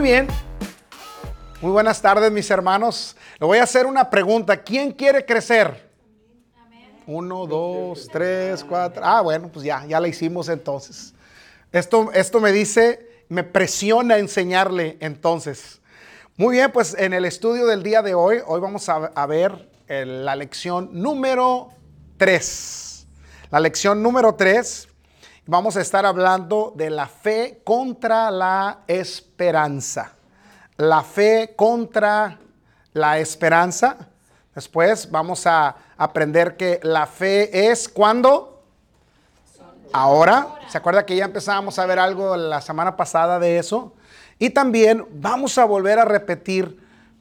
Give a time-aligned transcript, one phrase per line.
[0.00, 0.28] Muy bien.
[1.60, 3.14] Muy buenas tardes, mis hermanos.
[3.38, 4.56] Le voy a hacer una pregunta.
[4.56, 5.90] ¿Quién quiere crecer?
[7.06, 9.02] Uno, dos, tres, cuatro.
[9.04, 11.12] Ah, bueno, pues ya, ya la hicimos entonces.
[11.70, 15.82] Esto, esto me dice, me presiona enseñarle entonces.
[16.34, 20.34] Muy bien, pues en el estudio del día de hoy, hoy vamos a, ver la
[20.34, 21.74] lección número
[22.16, 23.06] tres.
[23.50, 24.88] La lección número tres
[25.46, 30.12] vamos a estar hablando de la fe contra la esperanza.
[30.76, 32.38] La fe contra
[32.92, 33.96] la esperanza.
[34.54, 38.62] Después vamos a aprender que la fe es cuando.
[39.92, 40.56] Ahora.
[40.68, 43.92] ¿Se acuerda que ya empezamos a ver algo la semana pasada de eso?
[44.38, 46.80] Y también vamos a volver a repetir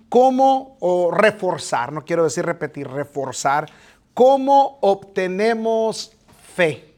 [0.09, 3.69] cómo o reforzar, no quiero decir repetir, reforzar,
[4.13, 6.11] cómo obtenemos
[6.55, 6.88] fe.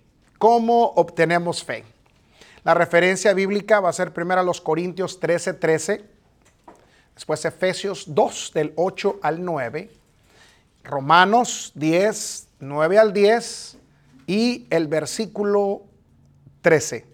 [0.42, 1.84] ¿Cómo obtenemos fe?
[2.64, 6.04] La referencia bíblica va a ser primero a los Corintios 13, 13,
[7.14, 9.92] después Efesios 2 del 8 al 9,
[10.84, 13.78] Romanos 10, 9 al 10
[14.26, 15.84] y el versículo
[16.64, 17.06] 13.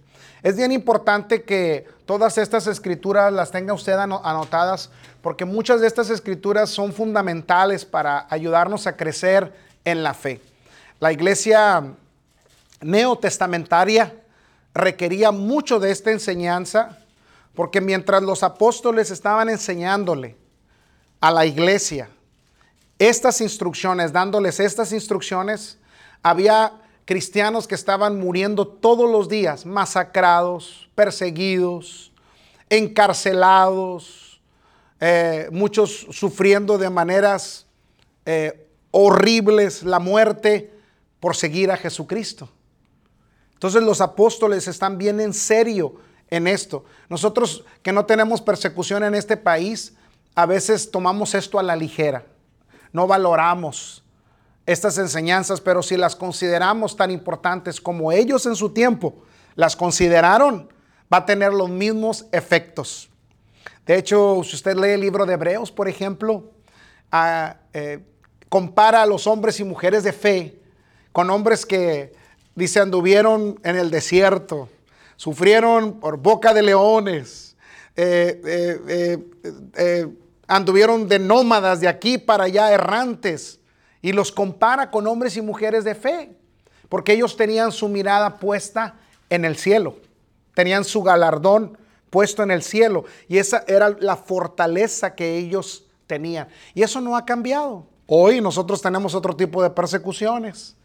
[0.41, 4.89] Es bien importante que todas estas escrituras las tenga usted anotadas
[5.21, 9.53] porque muchas de estas escrituras son fundamentales para ayudarnos a crecer
[9.83, 10.39] en la fe.
[11.01, 11.83] La iglesia
[12.81, 14.15] neotestamentaria
[14.73, 16.97] requería mucho de esta enseñanza,
[17.55, 20.35] porque mientras los apóstoles estaban enseñándole
[21.19, 22.09] a la iglesia
[22.99, 25.77] estas instrucciones, dándoles estas instrucciones,
[26.23, 26.73] había
[27.05, 32.11] cristianos que estaban muriendo todos los días, masacrados, perseguidos,
[32.69, 34.41] encarcelados,
[34.99, 37.65] eh, muchos sufriendo de maneras
[38.25, 40.73] eh, horribles la muerte
[41.19, 42.49] por seguir a Jesucristo.
[43.57, 45.95] Entonces los apóstoles están bien en serio
[46.29, 46.85] en esto.
[47.09, 49.95] Nosotros que no tenemos persecución en este país,
[50.35, 52.23] a veces tomamos esto a la ligera.
[52.93, 54.03] No valoramos
[54.67, 59.15] estas enseñanzas, pero si las consideramos tan importantes como ellos en su tiempo
[59.55, 60.71] las consideraron,
[61.11, 63.09] va a tener los mismos efectos.
[63.87, 66.51] De hecho, si usted lee el libro de Hebreos, por ejemplo,
[67.73, 68.03] eh,
[68.49, 70.61] compara a los hombres y mujeres de fe
[71.11, 72.13] con hombres que
[72.57, 74.67] Dice, anduvieron en el desierto,
[75.15, 77.55] sufrieron por boca de leones,
[77.95, 78.41] eh,
[78.87, 79.19] eh,
[79.75, 80.07] eh,
[80.47, 83.59] anduvieron de nómadas de aquí para allá, errantes,
[84.01, 86.31] y los compara con hombres y mujeres de fe,
[86.89, 88.95] porque ellos tenían su mirada puesta
[89.29, 89.97] en el cielo,
[90.55, 91.77] tenían su galardón
[92.09, 96.47] puesto en el cielo, y esa era la fortaleza que ellos tenían.
[96.73, 97.85] Y eso no ha cambiado.
[98.07, 100.75] Hoy nosotros tenemos otro tipo de persecuciones.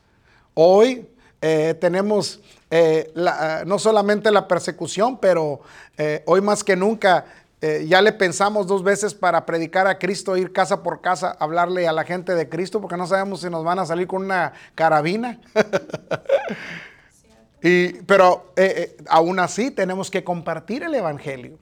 [0.52, 1.08] Hoy
[1.44, 5.60] eh, tenemos eh, ah, no solamente la persecución, pero
[5.98, 7.26] eh, hoy más que nunca
[7.86, 11.92] ya le pensamos dos veces para predicar a Cristo, ir casa por casa, hablarle a
[11.92, 15.40] la gente de Cristo, porque no sabemos si nos van a salir con una carabina.
[17.62, 18.52] y, pero
[19.08, 21.56] aún así tenemos que compartir el Evangelio.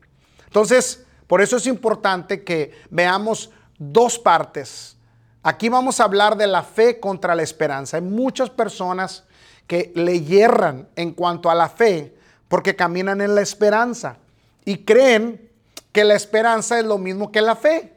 [0.47, 4.97] Entonces, por eso es importante que veamos dos partes.
[5.43, 7.99] Aquí vamos a hablar de la fe contra la esperanza.
[7.99, 9.25] Hay muchas personas
[9.71, 12.13] que le hierran en cuanto a la fe
[12.49, 14.17] porque caminan en la esperanza
[14.65, 15.49] y creen
[15.93, 17.97] que la esperanza es lo mismo que la fe.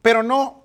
[0.00, 0.62] Pero no,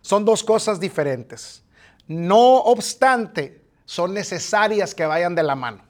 [0.00, 1.62] son dos cosas diferentes.
[2.08, 5.82] No obstante, son necesarias que vayan de la mano.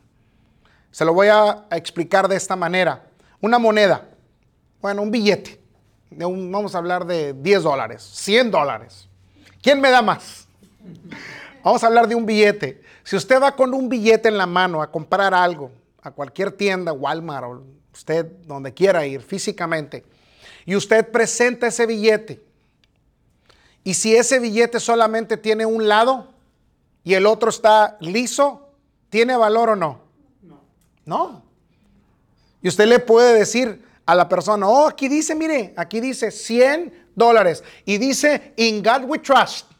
[0.90, 3.04] Se lo voy a explicar de esta manera.
[3.40, 4.08] Una moneda,
[4.82, 5.60] bueno, un billete,
[6.10, 9.08] vamos a hablar de 10 dólares, 100 dólares.
[9.62, 10.48] ¿Quién me da más?
[11.64, 12.82] Vamos a hablar de un billete.
[13.04, 15.70] Si usted va con un billete en la mano a comprar algo,
[16.02, 20.04] a cualquier tienda, Walmart o usted donde quiera ir físicamente,
[20.66, 22.44] y usted presenta ese billete,
[23.82, 26.34] y si ese billete solamente tiene un lado
[27.02, 28.68] y el otro está liso,
[29.08, 30.00] ¿tiene valor o no?
[30.42, 30.60] No.
[31.06, 31.42] No.
[32.60, 37.08] Y usted le puede decir a la persona, oh, aquí dice, mire, aquí dice 100
[37.14, 39.73] dólares y dice, in God we trust.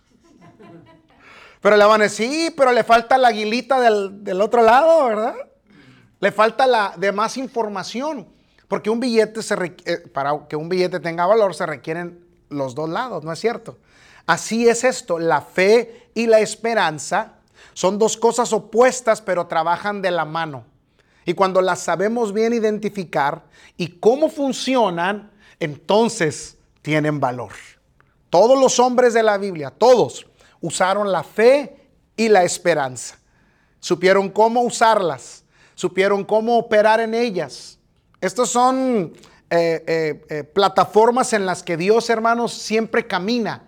[1.65, 5.35] Pero le van a decir, sí, pero le falta la aguilita del, otro lado, ¿verdad?
[6.21, 8.29] Le falta la demás información.
[8.69, 9.55] Porque un billete se
[9.87, 13.79] eh, para que un billete tenga valor se requieren los dos lados, ¿no es cierto?
[14.27, 17.37] Así es esto, la fe y la esperanza
[17.73, 20.67] son dos cosas opuestas, pero trabajan de la mano.
[21.25, 23.43] Y cuando las sabemos bien identificar
[23.79, 27.53] y cómo funcionan, entonces tienen valor.
[28.29, 30.27] Todos los hombres de la Biblia, todos,
[30.65, 31.77] usaron la fe
[32.17, 33.19] y la esperanza.
[33.81, 35.45] Supieron cómo usarlas,
[35.75, 37.79] supieron cómo operar en ellas.
[38.19, 39.13] Estos son
[39.51, 43.63] eh, eh, plataformas en las que Dios, hermanos, siempre camina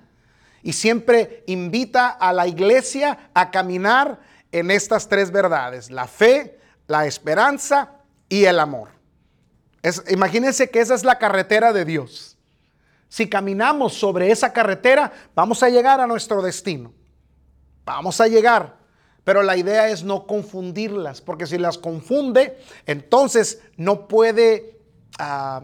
[0.63, 4.19] y siempre invita a la iglesia a caminar
[4.51, 7.93] en estas tres verdades, la fe, la esperanza
[8.31, 8.89] y el amor.
[10.09, 12.36] imagínense que esa es la carretera de Dios.
[13.09, 16.93] Si caminamos sobre esa carretera, vamos a llegar a nuestro destino.
[17.85, 18.77] Vamos a llegar.
[19.25, 24.79] Pero la idea es no confundirlas, porque si las confunde, entonces no puede,
[25.19, 25.63] ah,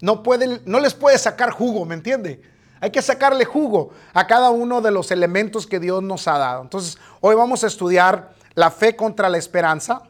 [0.00, 2.40] no puede, no les puede sacar jugo, ¿me entiende?
[2.80, 6.62] Hay que sacarle jugo a cada uno de los elementos que Dios nos ha dado.
[6.62, 10.02] Entonces, hoy vamos a estudiar la fe contra la esperanza.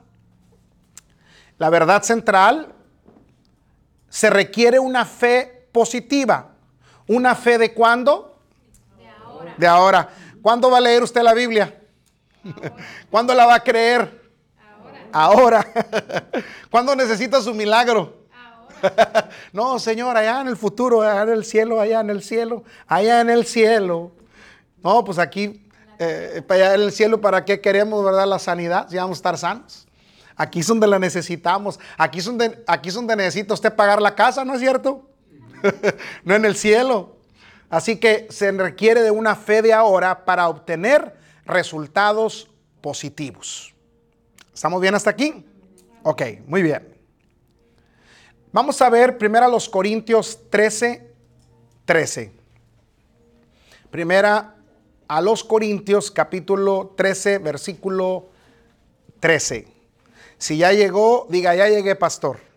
[1.59, 2.73] La verdad central,
[4.09, 6.50] se requiere una fe positiva.
[7.11, 8.39] ¿Una fe de cuándo?
[8.97, 9.55] De ahora.
[9.57, 10.09] De ahora.
[10.41, 11.77] ¿Cuándo va a leer usted la Biblia?
[13.11, 14.31] ¿Cuándo la va a creer?
[15.13, 15.65] Ahora.
[15.65, 15.67] Ahora.
[16.71, 18.15] ¿Cuándo necesita su milagro?
[19.53, 23.21] no, Señor, allá en el futuro, allá en el cielo, allá en el cielo, allá
[23.21, 24.13] en el cielo.
[24.81, 25.69] No, pues aquí,
[25.99, 28.89] eh, allá en el cielo, ¿para qué queremos, verdad, la sanidad?
[28.89, 29.89] Si vamos a estar sanos.
[30.37, 31.81] Aquí es donde la necesitamos.
[31.99, 35.10] Aquí es donde, aquí es donde necesita usted pagar la casa, ¿no es cierto?
[36.25, 37.17] no en el cielo.
[37.69, 41.15] Así que se requiere de una fe de ahora para obtener
[41.47, 43.75] resultados positivos.
[44.53, 45.45] ¿Estamos bien hasta aquí?
[46.03, 46.97] Ok, muy bien.
[48.53, 51.09] Vamos a ver primero a los Corintios 13,
[51.85, 52.33] 13.
[53.91, 54.57] Primera
[55.07, 58.31] a los Corintios capítulo 13, versículo
[59.21, 59.69] 13.
[60.39, 62.50] Si ya llegó, diga, ya llegué, pastor.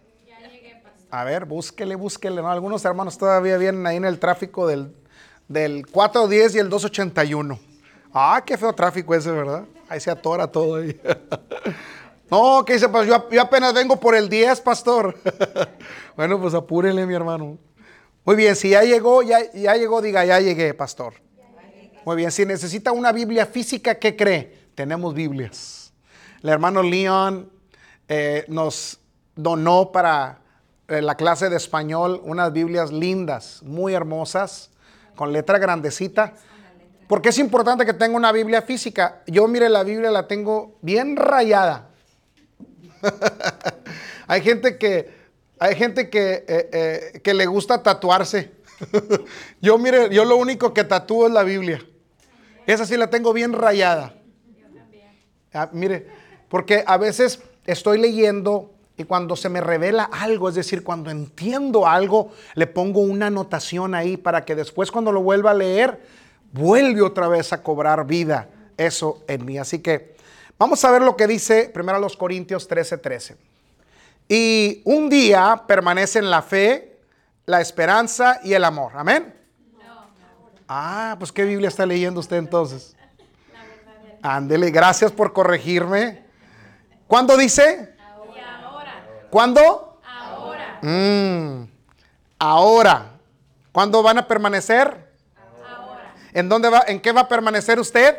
[1.13, 2.41] A ver, búsquele, búsquele.
[2.41, 4.95] Algunos hermanos todavía vienen ahí en el tráfico del,
[5.47, 7.59] del 410 y el 281.
[8.11, 9.63] Ah, qué feo tráfico ese, ¿verdad?
[9.87, 10.99] Ahí se atora todo ahí.
[12.31, 12.89] No, ¿qué dice?
[12.89, 15.15] Pues yo, apenas vengo por el 10, pastor.
[16.17, 17.59] bueno, pues apúrele, mi hermano.
[18.25, 21.13] Muy bien, si ya llegó, ya, ya llegó, diga, ya llegué, pastor.
[22.05, 24.67] Muy bien, si necesita una Biblia física, ¿qué cree?
[24.73, 25.93] Tenemos Biblias.
[26.41, 27.51] El hermano Leon
[28.07, 28.99] eh, nos
[29.35, 30.42] donó para
[30.87, 34.69] eh, la clase de español unas Biblias lindas, muy hermosas,
[35.15, 36.33] con letra grandecita.
[37.07, 39.21] Porque es importante que tenga una Biblia física.
[39.27, 41.89] Yo, mire, la Biblia la tengo bien rayada.
[44.27, 45.13] hay gente que,
[45.59, 48.51] hay gente que, eh, eh, que le gusta tatuarse.
[49.61, 51.85] yo, mire, yo lo único que tatúo es la Biblia.
[52.65, 54.15] Esa sí la tengo bien rayada.
[55.53, 56.07] Ah, mire,
[56.49, 61.87] porque a veces estoy leyendo y cuando se me revela algo, es decir, cuando entiendo
[61.87, 65.99] algo, le pongo una anotación ahí para que después cuando lo vuelva a leer,
[66.51, 69.57] vuelve otra vez a cobrar vida eso en mí.
[69.57, 70.13] Así que
[70.57, 73.01] Vamos a ver lo que dice primero los Corintios 13:13.
[73.01, 73.37] 13.
[74.29, 76.99] Y un día permanecen la fe,
[77.45, 78.93] la esperanza y el amor.
[78.95, 79.33] Amén.
[80.67, 82.95] Ah, pues qué Biblia está leyendo usted entonces.
[84.21, 86.23] Ándele, gracias por corregirme.
[87.07, 87.92] ¿Cuándo dice?
[89.33, 89.53] Ahora.
[89.53, 89.99] ¿Cuándo?
[90.05, 90.79] Ahora.
[90.81, 91.67] Mm,
[92.39, 93.11] ahora.
[93.71, 95.11] ¿Cuándo van a permanecer?
[95.35, 96.13] Ahora.
[96.33, 96.83] ¿En dónde va?
[96.87, 98.15] ¿En qué va a permanecer usted?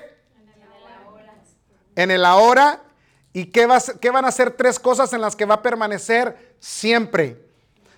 [1.96, 2.80] en el ahora.
[3.32, 6.54] ¿Y qué, va, qué van a ser tres cosas en las que va a permanecer
[6.60, 7.42] siempre?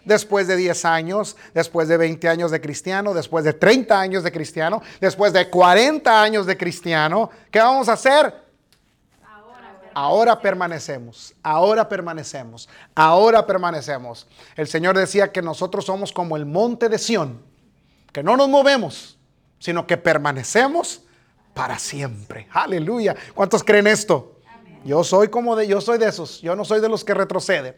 [0.05, 4.31] Después de 10 años, después de 20 años de cristiano, después de 30 años de
[4.31, 8.46] cristiano, después de 40 años de cristiano, ¿qué vamos a hacer?
[9.99, 14.27] Ahora, permanecemos, ahora permanecemos, ahora permanecemos.
[14.55, 17.41] El Señor decía que nosotros somos como el monte de Sión,
[18.13, 19.19] que no nos movemos,
[19.59, 21.01] sino que permanecemos
[21.55, 22.47] para siempre.
[22.53, 23.17] Aleluya.
[23.35, 24.39] ¿Cuántos creen esto?
[24.85, 26.43] Yo soy como de, yo soy de esos.
[26.43, 27.75] Yo no soy de los que retroceden.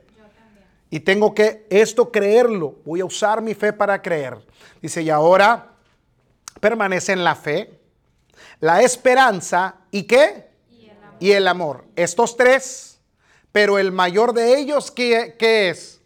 [0.91, 2.81] Y tengo que esto creerlo.
[2.85, 4.45] Voy a usar mi fe para creer.
[4.83, 5.69] Dice, y ahora
[6.59, 7.79] permanece en la fe,
[8.59, 10.48] la esperanza y qué?
[11.21, 11.85] Y el amor.
[11.97, 13.01] Estos tres,
[13.53, 16.01] pero el mayor de ellos, ¿qué, es?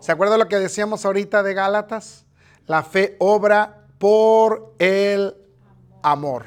[0.00, 2.24] ¿Se acuerda lo que decíamos ahorita de Gálatas?
[2.66, 5.36] La fe obra por el
[6.02, 6.44] amor.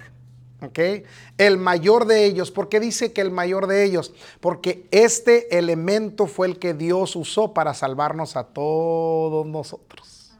[1.38, 4.14] El mayor de ellos, ¿por qué dice que el mayor de ellos?
[4.40, 10.34] Porque este elemento fue el que Dios usó para salvarnos a todos nosotros.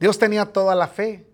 [0.00, 1.26] Dios tenía toda la fe,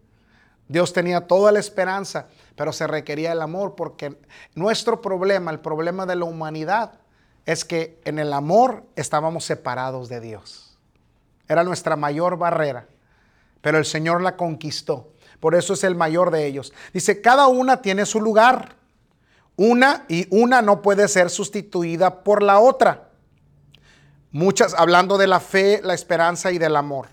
[0.68, 4.18] Dios tenía toda la esperanza, pero se requería el amor porque
[4.54, 7.00] nuestro problema, el problema de la humanidad,
[7.46, 10.78] es que en el amor estábamos separados de Dios.
[11.48, 12.86] Era nuestra mayor barrera,
[13.60, 15.12] pero el Señor la conquistó.
[15.40, 16.72] Por eso es el mayor de ellos.
[16.92, 18.76] Dice, cada una tiene su lugar.
[19.56, 23.08] Una y una no puede ser sustituida por la otra.
[24.30, 27.08] Muchas, hablando de la fe, la esperanza y del amor.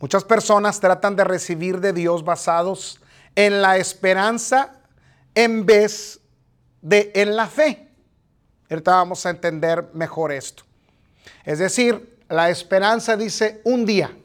[0.00, 3.00] Muchas personas tratan de recibir de Dios basados
[3.34, 4.80] en la esperanza
[5.34, 6.20] en vez
[6.80, 7.88] de en la fe.
[8.70, 10.64] Ahorita vamos a entender mejor esto.
[11.44, 14.16] Es decir, la esperanza dice un día.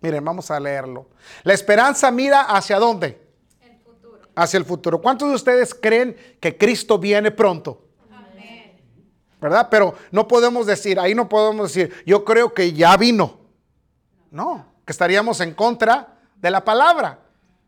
[0.00, 1.08] Miren, vamos a leerlo.
[1.42, 3.20] La esperanza mira hacia dónde?
[3.60, 4.20] El futuro.
[4.34, 5.00] Hacia el futuro.
[5.00, 7.84] ¿Cuántos de ustedes creen que Cristo viene pronto?
[8.12, 8.76] Amén.
[9.40, 9.68] ¿Verdad?
[9.70, 13.38] Pero no podemos decir, ahí no podemos decir, yo creo que ya vino.
[14.30, 17.18] No, que estaríamos en contra de la palabra.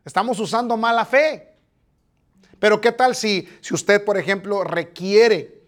[0.05, 1.55] Estamos usando mala fe.
[2.59, 5.63] Pero ¿qué tal si, si usted, por ejemplo, requiere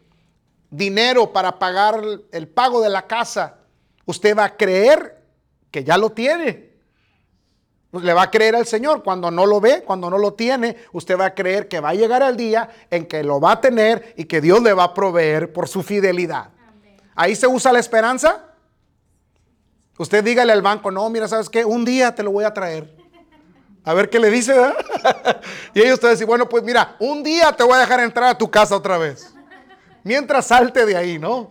[0.70, 3.58] dinero para pagar el pago de la casa?
[4.04, 5.22] Usted va a creer
[5.70, 6.70] que ya lo tiene.
[7.92, 11.18] Le va a creer al Señor cuando no lo ve, cuando no lo tiene, usted
[11.18, 14.14] va a creer que va a llegar el día en que lo va a tener
[14.16, 16.50] y que Dios le va a proveer por su fidelidad.
[17.14, 18.46] Ahí se usa la esperanza.
[19.98, 21.66] Usted dígale al banco, no, mira, ¿sabes qué?
[21.66, 23.01] Un día te lo voy a traer.
[23.84, 24.54] A ver qué le dice,
[25.74, 28.38] y ellos te dicen, bueno, pues mira, un día te voy a dejar entrar a
[28.38, 29.34] tu casa otra vez.
[30.04, 31.50] Mientras salte de ahí, ¿no?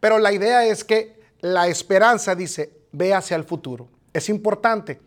[0.00, 3.88] Pero la idea es que la esperanza dice, ve hacia el futuro.
[4.12, 5.00] Es importante.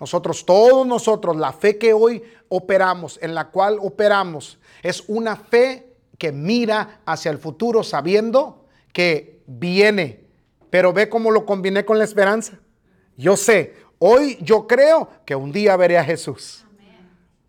[0.00, 5.92] Nosotros, todos nosotros, la fe que hoy operamos, en la cual operamos, es una fe
[6.18, 10.24] que mira hacia el futuro sabiendo que viene.
[10.70, 12.58] Pero ve cómo lo combiné con la esperanza.
[13.16, 16.64] Yo sé, hoy yo creo que un día veré a Jesús.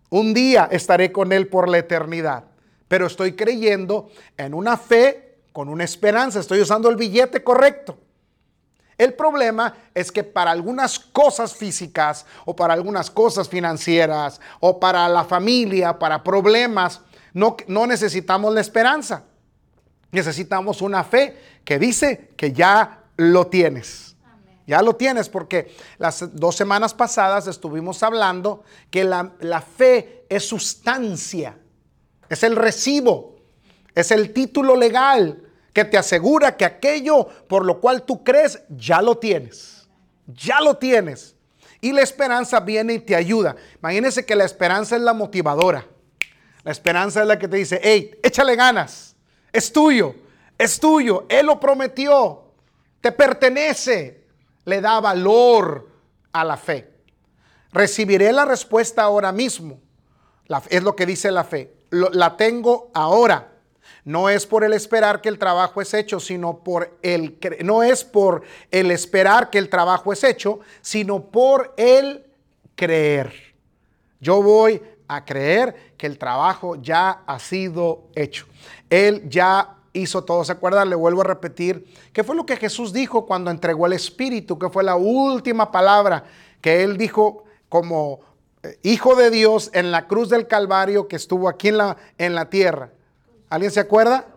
[0.09, 2.43] Un día estaré con Él por la eternidad.
[2.87, 6.39] Pero estoy creyendo en una fe con una esperanza.
[6.39, 7.97] Estoy usando el billete correcto.
[8.97, 15.07] El problema es que para algunas cosas físicas o para algunas cosas financieras o para
[15.09, 17.01] la familia, para problemas,
[17.33, 19.23] no, no necesitamos la esperanza.
[20.11, 24.10] Necesitamos una fe que dice que ya lo tienes.
[24.67, 30.47] Ya lo tienes porque las dos semanas pasadas estuvimos hablando que la, la fe es
[30.47, 31.57] sustancia,
[32.29, 33.37] es el recibo,
[33.95, 39.01] es el título legal que te asegura que aquello por lo cual tú crees, ya
[39.01, 39.87] lo tienes.
[40.27, 41.35] Ya lo tienes.
[41.79, 43.55] Y la esperanza viene y te ayuda.
[43.79, 45.85] Imagínense que la esperanza es la motivadora.
[46.63, 49.15] La esperanza es la que te dice, hey, échale ganas.
[49.51, 50.15] Es tuyo,
[50.57, 51.25] es tuyo.
[51.27, 52.43] Él lo prometió.
[53.01, 54.20] Te pertenece.
[54.65, 55.89] Le da valor
[56.31, 56.91] a la fe.
[57.71, 59.79] Recibiré la respuesta ahora mismo.
[60.69, 61.73] es lo que dice la fe.
[61.89, 63.51] la tengo ahora.
[64.03, 68.03] No es por el esperar que el trabajo es hecho, sino por el no es
[68.03, 72.25] por el esperar que el trabajo es hecho, sino por el
[72.75, 73.53] creer.
[74.19, 78.45] Yo voy a creer que el trabajo ya ha sido hecho.
[78.89, 80.43] Él ya hizo todo.
[80.43, 80.89] ¿Se acuerdan?
[80.89, 81.85] Le vuelvo a repetir.
[82.13, 84.57] ¿Qué fue lo que Jesús dijo cuando entregó el Espíritu?
[84.57, 86.23] ¿Qué fue la última palabra
[86.61, 88.21] que él dijo como
[88.63, 92.35] eh, hijo de Dios en la cruz del Calvario que estuvo aquí en la, en
[92.35, 92.91] la tierra?
[93.49, 94.27] ¿Alguien se acuerda?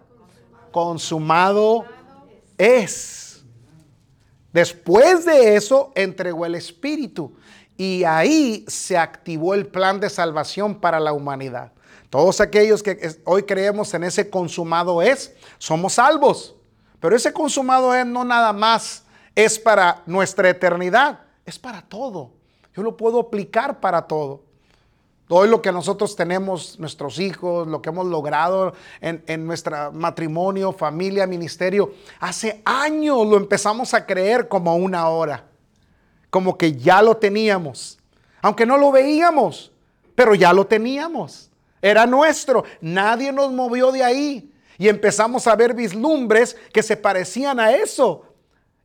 [0.72, 1.84] Consumado
[2.58, 3.44] es.
[4.52, 7.34] Después de eso entregó el Espíritu
[7.76, 11.72] y ahí se activó el plan de salvación para la humanidad.
[12.14, 16.54] Todos aquellos que hoy creemos en ese consumado es, somos salvos.
[17.00, 19.02] Pero ese consumado es no nada más
[19.34, 22.30] es para nuestra eternidad, es para todo.
[22.72, 24.44] Yo lo puedo aplicar para todo.
[25.28, 30.70] Hoy lo que nosotros tenemos, nuestros hijos, lo que hemos logrado en, en nuestro matrimonio,
[30.70, 35.46] familia, ministerio, hace años lo empezamos a creer como una hora,
[36.30, 37.98] como que ya lo teníamos,
[38.40, 39.72] aunque no lo veíamos,
[40.14, 41.50] pero ya lo teníamos,
[41.90, 47.60] era nuestro, nadie nos movió de ahí y empezamos a ver vislumbres que se parecían
[47.60, 48.24] a eso.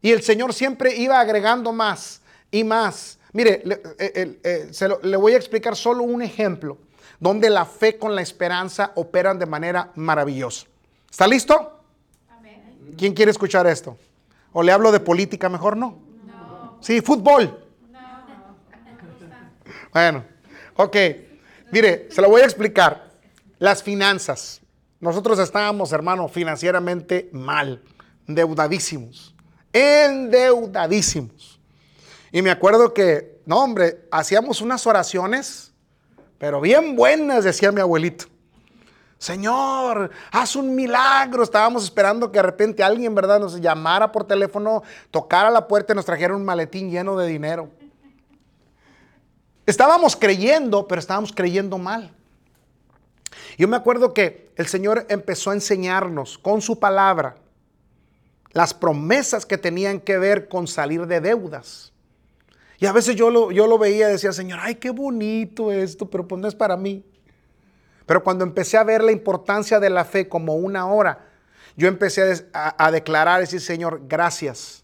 [0.01, 4.71] Y el Señor siempre iba agregando más y más Mire, le, eh, eh,
[5.03, 6.77] le voy a explicar solo un ejemplo
[7.19, 10.65] donde la fe con la esperanza operan de manera maravillosa.
[11.09, 11.75] ¿Está listo?
[12.97, 13.97] ¿Quién quiere escuchar esto?
[14.51, 15.77] ¿O le hablo de política mejor?
[15.77, 15.99] No.
[16.25, 16.77] no.
[16.81, 17.65] Sí, fútbol.
[17.91, 17.99] No.
[19.93, 20.23] Bueno,
[20.75, 20.95] ok.
[21.71, 23.09] Mire, se lo voy a explicar.
[23.59, 24.61] Las finanzas.
[24.99, 27.81] Nosotros estábamos, hermano, financieramente mal,
[28.27, 29.35] endeudadísimos.
[29.71, 31.59] Endeudadísimos.
[32.31, 35.73] Y me acuerdo que, no hombre, hacíamos unas oraciones,
[36.37, 38.25] pero bien buenas, decía mi abuelito.
[39.17, 41.43] Señor, haz un milagro.
[41.43, 45.95] Estábamos esperando que de repente alguien, ¿verdad?, nos llamara por teléfono, tocara la puerta y
[45.95, 47.69] nos trajera un maletín lleno de dinero.
[49.69, 52.11] Estábamos creyendo, pero estábamos creyendo mal.
[53.55, 57.35] Yo me acuerdo que el Señor empezó a enseñarnos con su palabra
[58.51, 61.93] las promesas que tenían que ver con salir de deudas.
[62.79, 66.09] Y a veces yo lo, yo lo veía y decía, Señor, ay, qué bonito esto,
[66.09, 67.05] pero pues no es para mí.
[68.07, 71.27] Pero cuando empecé a ver la importancia de la fe como una hora,
[71.77, 74.83] yo empecé a, declarar decir, Señor, gracias.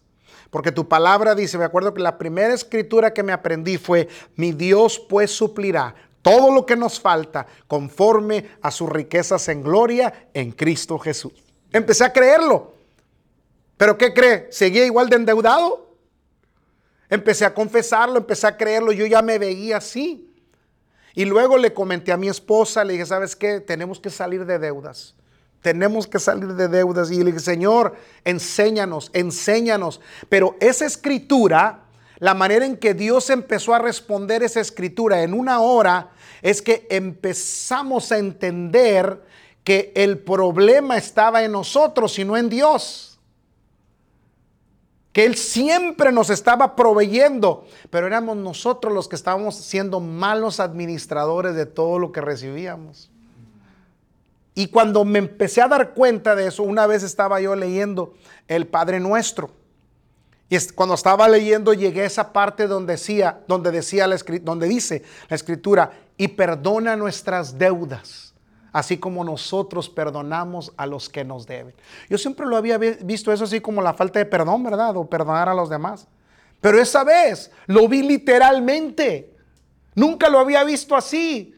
[0.56, 4.52] Porque tu palabra dice, me acuerdo que la primera escritura que me aprendí fue, mi
[4.52, 10.52] Dios pues suplirá todo lo que nos falta conforme a sus riquezas en gloria en
[10.52, 11.34] Cristo Jesús.
[11.70, 12.72] Empecé a creerlo.
[13.76, 14.48] Pero ¿qué cree?
[14.50, 15.94] ¿Seguía igual de endeudado?
[17.10, 20.34] Empecé a confesarlo, empecé a creerlo, yo ya me veía así.
[21.14, 23.60] Y luego le comenté a mi esposa, le dije, ¿sabes qué?
[23.60, 25.14] Tenemos que salir de deudas.
[25.62, 27.10] Tenemos que salir de deudas.
[27.10, 30.00] Y dije, Señor, enséñanos, enséñanos.
[30.28, 31.84] Pero esa escritura,
[32.18, 36.10] la manera en que Dios empezó a responder esa escritura en una hora,
[36.42, 39.22] es que empezamos a entender
[39.64, 43.16] que el problema estaba en nosotros y no en Dios
[45.16, 51.54] que Él siempre nos estaba proveyendo, pero éramos nosotros los que estábamos siendo malos administradores
[51.54, 53.10] de todo lo que recibíamos.
[54.56, 58.14] Y cuando me empecé a dar cuenta de eso, una vez estaba yo leyendo
[58.48, 59.50] el Padre Nuestro.
[60.48, 65.04] Y cuando estaba leyendo llegué a esa parte donde decía, donde decía la, donde dice
[65.28, 68.26] la escritura, y perdona nuestras deudas
[68.72, 71.74] así como nosotros perdonamos a los que nos deben.
[72.10, 74.94] Yo siempre lo había visto eso así como la falta de perdón, ¿verdad?
[74.98, 76.06] O perdonar a los demás.
[76.60, 79.34] Pero esa vez lo vi literalmente.
[79.94, 81.55] Nunca lo había visto así.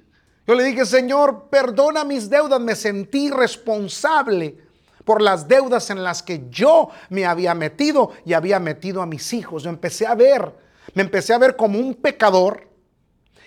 [0.49, 2.61] Yo le dije, Señor, perdona mis deudas.
[2.61, 4.57] Me sentí responsable
[5.05, 9.33] por las deudas en las que yo me había metido y había metido a mis
[9.33, 9.63] hijos.
[9.63, 10.53] Yo empecé a ver,
[10.95, 12.67] me empecé a ver como un pecador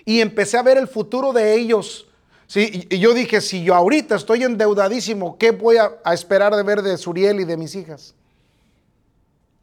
[0.05, 2.07] y empecé a ver el futuro de ellos
[2.51, 6.81] Sí, y yo dije, si yo ahorita estoy endeudadísimo, ¿qué voy a, esperar de ver
[6.81, 8.13] de Suriel y de mis hijas?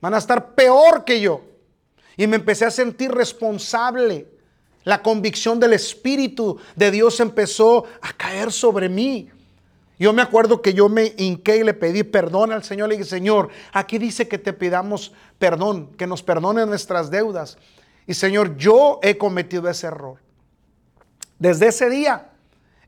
[0.00, 1.42] Van a estar peor que yo.
[2.16, 4.26] Y me empecé a sentir responsable.
[4.88, 9.28] La convicción del Espíritu de Dios empezó a caer sobre mí.
[9.98, 12.88] Yo me acuerdo que yo me hinqué y le pedí perdón al Señor.
[12.88, 17.58] Le dije, Señor, aquí dice que te pidamos perdón, que nos perdone nuestras deudas.
[18.06, 20.16] Y Señor, yo he cometido ese error.
[21.38, 22.30] Desde ese día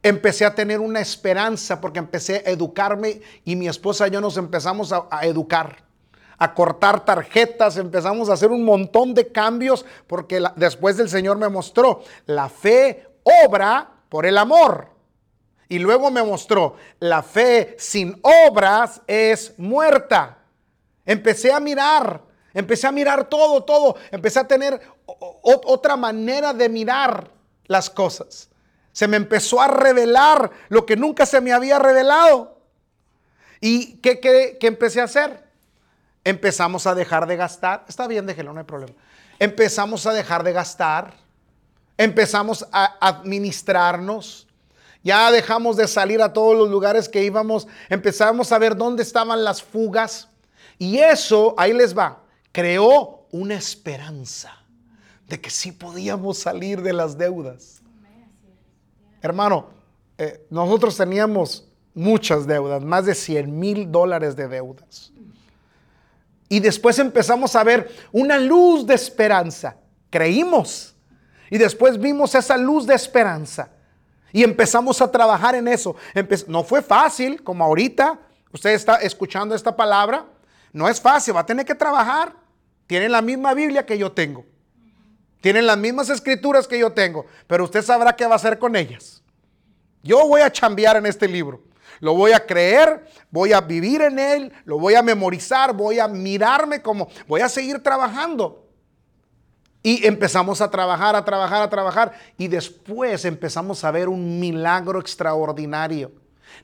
[0.03, 4.39] empecé a tener una esperanza porque empecé a educarme y mi esposa y yo nos
[4.39, 5.85] empezamos a, educar,
[6.41, 11.51] a cortar tarjetas, empezamos a hacer un montón de cambios porque después del Señor me
[11.51, 13.07] mostró, la fe
[13.45, 14.89] obra por el amor.
[15.69, 20.39] Y luego me mostró, la fe sin obras es muerta.
[21.05, 22.23] Empecé a mirar,
[22.55, 23.97] empecé a mirar todo, todo.
[24.11, 27.31] Empecé a tener otra manera de mirar
[27.67, 28.49] las cosas.
[28.93, 32.59] Se me empezó a revelar lo que nunca se me había revelado.
[33.61, 35.50] ¿Y qué, qué, empecé a hacer?
[36.31, 37.85] Empezamos a dejar de gastar.
[37.89, 38.95] Está bien, déjelo, no hay problema.
[39.41, 41.13] Empezamos a dejar de gastar.
[41.99, 44.47] Empezamos a administrarnos.
[45.03, 47.67] Ya dejamos de salir a todos los lugares que íbamos.
[47.89, 50.29] Empezamos a ver dónde estaban las fugas.
[50.79, 54.53] Y eso, ahí les va, creó una esperanza
[55.27, 57.83] de que sí podíamos salir de las deudas.
[59.21, 59.71] Hermano,
[60.17, 65.13] eh, nosotros teníamos muchas deudas, más de 100 mil dólares de deudas.
[66.53, 69.77] Y después empezamos a ver una luz de esperanza.
[70.11, 70.97] Creímos.
[71.49, 73.71] Y después vimos esa luz de esperanza.
[74.33, 75.95] Y empezamos a trabajar en eso.
[76.49, 78.19] no fue fácil, como ahorita
[78.53, 80.27] usted está escuchando esta palabra.
[80.73, 82.35] No es fácil, va a tener que trabajar.
[82.89, 84.45] Tiene la misma Biblia que yo tengo.
[85.41, 88.75] Tienen las mismas escrituras que yo tengo, pero usted sabrá qué va a hacer con
[88.75, 89.23] ellas.
[90.03, 91.63] Yo voy a chambear en este libro.
[92.01, 96.09] Lo voy a creer, voy a vivir en él, lo voy a memorizar, voy a
[96.09, 98.67] mirarme como, voy a seguir trabajando.
[99.83, 102.13] Y empezamos a trabajar, a trabajar, a trabajar.
[102.37, 106.13] Y después empezamos a ver un milagro extraordinario.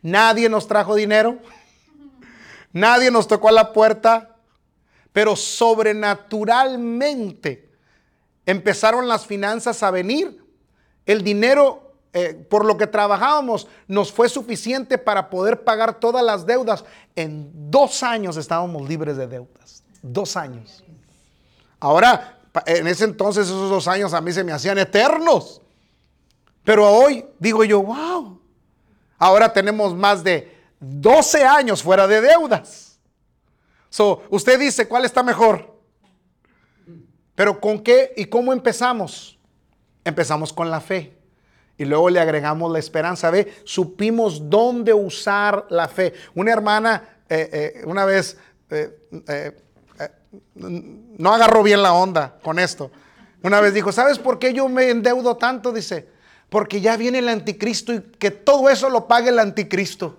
[0.02, 1.38] Nadie nos trajo dinero.
[2.72, 4.36] Nadie nos tocó a la puerta.
[5.12, 7.70] Pero sobrenaturalmente
[8.44, 10.44] empezaron las finanzas a venir.
[11.06, 11.85] El dinero
[12.18, 16.82] eh, por lo que trabajábamos nos fue suficiente para poder pagar todas las deudas.
[17.14, 19.84] En dos años estábamos libres de deudas.
[20.00, 20.82] Dos años.
[21.78, 25.60] Ahora, en ese entonces esos dos años a mí se me hacían eternos.
[26.64, 28.40] Pero hoy digo yo, wow.
[29.18, 32.98] Ahora tenemos más de 12 años fuera de deudas.
[33.90, 35.78] So, usted dice, ¿cuál está mejor?
[37.34, 39.38] Pero ¿con qué y cómo empezamos?
[40.02, 41.15] Empezamos con la fe.
[41.78, 43.30] Y luego le agregamos la esperanza.
[43.30, 46.14] Ve, supimos dónde usar la fe.
[46.34, 48.38] Una hermana eh, eh, una vez
[48.70, 49.52] eh,
[50.64, 52.90] no agarró bien la onda con esto.
[53.42, 55.72] Una vez dijo, ¿sabes por qué yo me endeudo tanto?
[55.72, 56.08] Dice,
[56.48, 60.18] porque ya viene el anticristo y que todo eso lo pague el anticristo.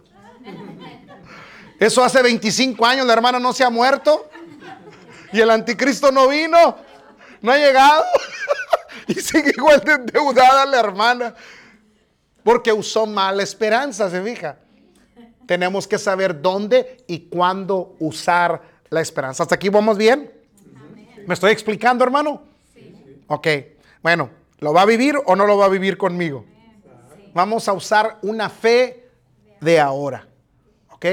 [1.79, 4.29] Eso hace 25 años, la hermana no se ha muerto
[5.31, 6.77] y el anticristo no vino,
[7.41, 8.03] no ha llegado
[9.09, 11.35] y sigue igual de endeudada la hermana
[12.43, 14.57] porque usó mala esperanza, se fija.
[15.45, 19.43] Tenemos que saber dónde y cuándo usar la esperanza.
[19.43, 20.31] ¿Hasta aquí vamos bien?
[21.25, 22.41] ¿Me estoy explicando, hermano?
[22.73, 23.21] Sí.
[23.27, 23.47] Ok,
[24.01, 26.45] bueno, ¿lo va a vivir o no lo va a vivir conmigo?
[27.33, 29.09] Vamos a usar una fe
[29.59, 30.25] de ahora.
[30.91, 31.05] ¿Ok?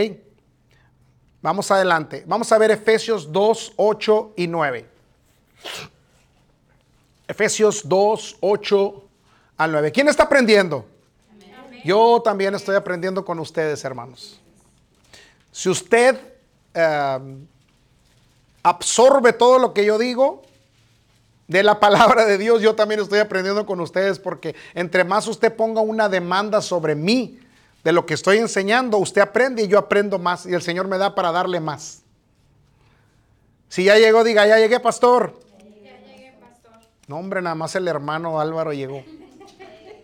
[1.42, 2.24] Vamos adelante.
[2.26, 4.86] Vamos a ver Efesios 2, 8 y 9.
[7.26, 9.04] Efesios 2, 8
[9.56, 9.92] al 9.
[9.92, 10.86] ¿Quién está aprendiendo?
[11.84, 14.40] Yo también estoy aprendiendo con ustedes, hermanos.
[15.52, 16.18] Si usted
[16.72, 17.46] em,
[18.62, 20.42] absorbe todo lo que yo digo
[21.46, 25.54] de la palabra de Dios, yo también estoy aprendiendo con ustedes porque entre más usted
[25.54, 27.38] ponga una demanda sobre mí,
[27.84, 30.96] de lo que estoy enseñando, usted aprende y yo aprendo más y el Señor me
[30.96, 32.00] da para darle más.
[33.68, 35.38] Si ya llegó, diga, ya llegué, pastor.
[37.06, 39.04] No, hombre, nada más el hermano Álvaro llegó.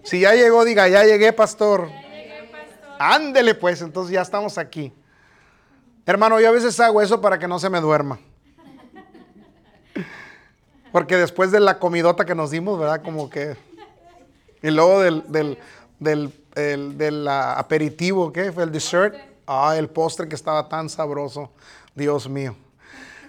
[0.03, 1.89] Si ya llegó, diga, ya llegué, pastor.
[1.89, 2.97] Ya llegué, pastor.
[2.99, 4.93] Ándele pues, entonces ya estamos aquí.
[6.07, 8.19] Hermano, yo a veces hago eso para que no se me duerma.
[10.93, 13.03] Porque después de la comidota que nos dimos, ¿verdad?
[13.03, 13.57] Como que...
[14.63, 15.59] Y luego del, del,
[15.99, 19.15] del el, del aperitivo, ¿qué fue el dessert?
[19.47, 21.51] Ah, el postre que estaba tan sabroso.
[21.95, 22.57] Dios mío.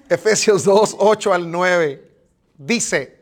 [0.10, 2.10] Efesios 2, 8 al 9.
[2.58, 3.21] Dice,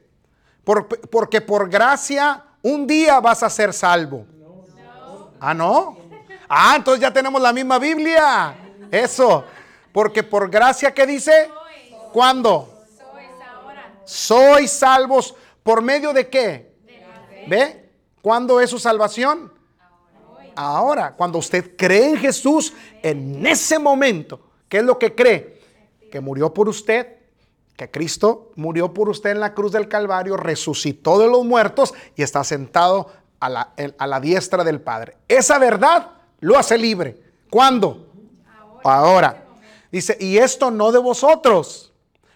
[0.63, 4.25] porque por gracia un día vas a ser salvo.
[5.39, 5.97] Ah, no.
[6.47, 8.55] Ah, entonces ya tenemos la misma Biblia.
[8.91, 9.45] Eso.
[9.91, 11.49] Porque por gracia, ¿qué dice?
[12.11, 12.83] ¿Cuándo?
[14.05, 15.35] Sois salvos.
[15.63, 16.73] ¿Por medio de qué?
[17.47, 17.89] ¿Ve?
[18.21, 19.59] ¿Cuándo es su salvación?
[20.59, 25.61] ahora, cuando usted cree en Jesús, en ese momento, ¿qué es lo que cree?
[26.11, 27.18] Que murió por usted,
[27.79, 32.23] que Cristo murió por usted en la cruz del Calvario, resucitó de los muertos y
[32.23, 33.07] está sentado
[33.39, 35.15] a la, a la diestra del Padre.
[35.29, 36.11] Esa verdad
[36.41, 37.23] lo hace libre.
[37.49, 38.11] ¿Cuándo?
[38.83, 39.45] Ahora.
[39.89, 41.93] Dice, y esto no de vosotros,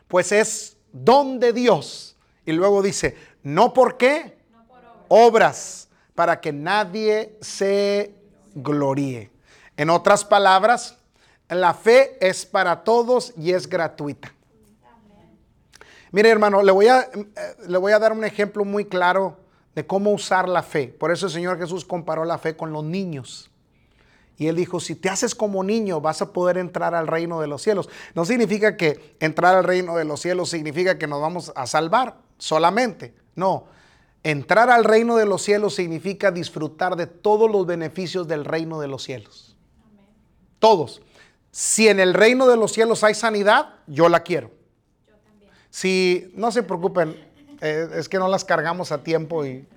[0.08, 2.16] pues es don de Dios.
[2.46, 4.38] Y luego dice, no por qué,
[5.10, 8.16] obras para que nadie se
[8.56, 9.30] gloríe.
[9.76, 10.98] En otras palabras,
[11.50, 14.34] la fe es para todos y es gratuita.
[16.14, 17.28] Mire hermano, le voy, a, eh,
[17.68, 19.36] le voy a dar un ejemplo muy claro
[19.76, 20.88] de cómo usar la fe.
[20.88, 23.52] Por eso el Señor Jesús comparó la fe con los niños.
[24.38, 27.48] Y él dijo, si te haces como niño vas a poder entrar al reino de
[27.48, 27.90] los cielos.
[28.16, 32.16] No significa que entrar al reino de los cielos significa que nos vamos a salvar
[32.38, 33.14] solamente.
[33.36, 33.66] No,
[34.24, 38.88] Entrar al reino de los cielos significa disfrutar de todos los beneficios del reino de
[38.88, 39.58] los cielos.
[40.60, 41.02] Todos.
[41.52, 44.50] Si en el reino de los cielos hay sanidad, yo la quiero.
[45.74, 47.16] Si, no se preocupen,
[47.60, 49.68] eh, es que no las cargamos a tiempo y,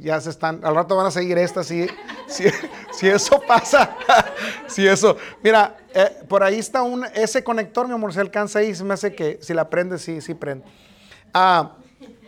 [0.00, 1.86] ya se están, al rato van a seguir estas, si,
[2.90, 3.96] si, eso pasa,
[4.66, 8.74] si eso, mira, eh, por ahí está un, ese conector, mi amor, se alcanza ahí,
[8.74, 10.64] se me hace que si la prende, sí, sí prende.
[11.32, 11.76] Ah,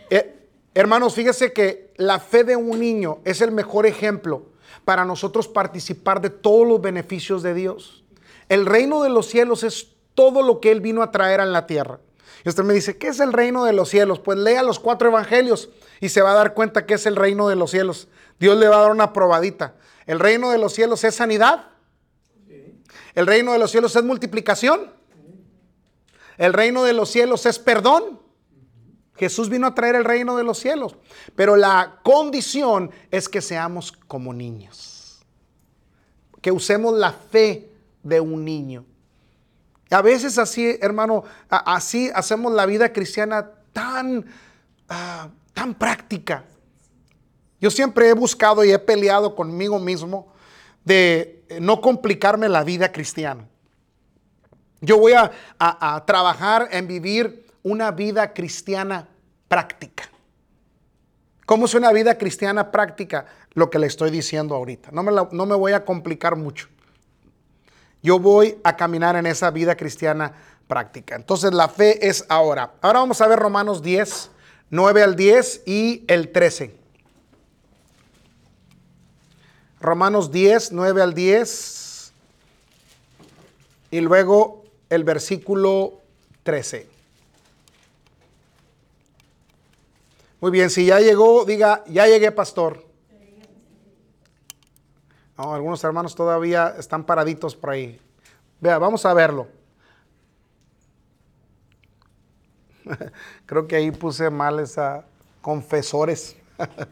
[0.09, 4.45] eh, Hermanos, fíjese que la fe de un niño es el mejor ejemplo
[4.85, 8.05] para nosotros participar de todos los beneficios de Dios.
[8.47, 11.67] El reino de los cielos es todo lo que Él vino a traer a la
[11.67, 11.99] tierra.
[12.43, 14.19] Y usted me dice, ¿qué es el reino de los cielos?
[14.19, 15.69] Pues lea los cuatro evangelios
[15.99, 18.07] y se va a dar cuenta que es el reino de los cielos.
[18.39, 19.75] Dios le va a dar una probadita.
[20.05, 21.69] El reino de los cielos es sanidad.
[23.13, 24.91] El reino de los cielos es multiplicación.
[26.37, 28.19] El reino de los cielos es perdón.
[29.15, 30.97] Jesús vino a traer el reino de los cielos,
[31.35, 35.25] pero la condición es que seamos como niños,
[36.41, 37.71] que usemos la fe
[38.03, 38.85] de un niño.
[39.91, 44.25] A veces así, hermano, así hacemos la vida cristiana tan,
[44.89, 46.43] ah, tan práctica.
[47.61, 50.33] Yo siempre he buscado y he peleado conmigo mismo
[50.83, 53.47] de no complicarme la vida cristiana.
[54.81, 59.07] Yo voy a, trabajar en vivir una vida cristiana
[59.47, 60.09] práctica.
[61.45, 63.25] ¿Cómo es una vida cristiana práctica?
[63.53, 64.89] Lo que le estoy diciendo ahorita.
[64.91, 66.67] No me voy a complicar mucho.
[68.05, 70.31] Yo voy a caminar en esa vida cristiana
[70.67, 71.15] práctica.
[71.15, 72.73] Entonces la fe es ahora.
[72.81, 74.29] Ahora vamos a ver Romanos 10,
[74.69, 76.75] 9 al 10 y el 13.
[79.81, 82.13] Romanos 10, 9 al 10
[83.89, 85.93] y luego el versículo
[86.43, 86.87] 13.
[90.41, 92.85] Muy bien, si ya llegó, diga, ya llegué, pastor.
[95.37, 97.99] Algunos hermanos todavía están paraditos por ahí.
[98.61, 99.47] Vea, vamos a verlo.
[103.45, 105.05] Creo que ahí puse mal esa
[105.41, 106.35] confesores.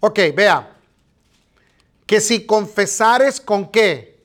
[0.00, 0.76] ok, vea.
[2.06, 4.22] Que si confesares con qué?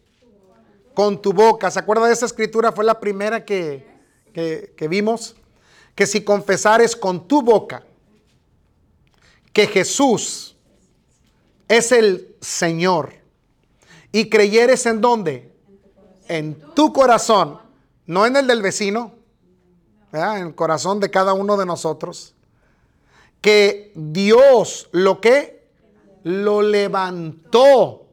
[0.94, 1.72] Con tu boca.
[1.72, 2.74] ¿Se acuerda de esa escritura?
[2.74, 3.88] Fue la primera que,
[4.34, 5.36] que vimos.
[5.96, 7.84] Que si confesares con tu boca
[9.54, 10.57] que Jesús
[11.68, 13.14] es el Señor
[14.12, 15.52] y creyeres en dónde?
[16.28, 17.60] En tu corazón
[18.08, 19.14] no en el del vecino,
[20.14, 22.34] en el corazón de cada uno de nosotros,
[23.42, 25.68] que Dios lo que
[26.24, 28.08] lo levantó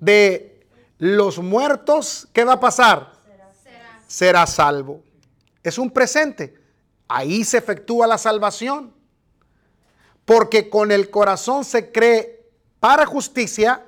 [0.00, 0.66] de
[0.98, 3.12] los muertos, ¿qué va a pasar?
[3.62, 4.02] Será.
[4.06, 5.02] Será salvo.
[5.62, 6.58] Es un presente.
[7.06, 8.94] Ahí se efectúa la salvación.
[10.24, 12.35] Porque con el corazón se cree
[12.86, 13.82] para justicia,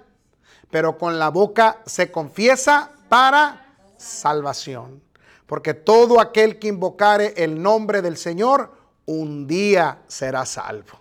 [0.72, 5.00] pero con la boca se confiesa para salvación
[5.46, 8.72] porque todo aquel que invocare el nombre del Señor,
[9.06, 10.98] un día será salvo.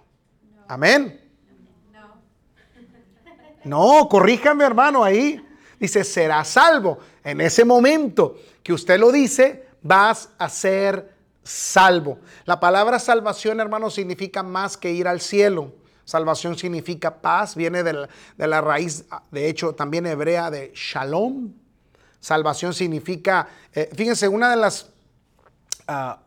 [0.68, 1.20] Amén.
[3.64, 5.44] No, corríjame hermano ahí.
[5.80, 7.00] Dice, será salvo.
[7.24, 12.20] En ese momento que usted lo dice, vas a ser salvo.
[12.46, 15.74] La palabra salvación, hermano, significa más que ir al cielo.
[16.08, 21.52] Salvación significa paz, viene de la, raíz, de hecho, también hebrea de shalom,
[22.22, 24.90] Salvación significa, eh, fíjense, una de las,
[25.86, 26.22] ah,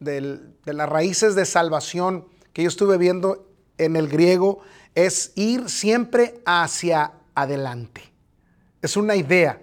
[0.00, 3.46] de las raíces de salvación que yo estuve viendo
[3.78, 4.62] en el griego
[4.96, 8.02] es ir siempre hacia adelante.
[8.82, 9.60] Es una idea.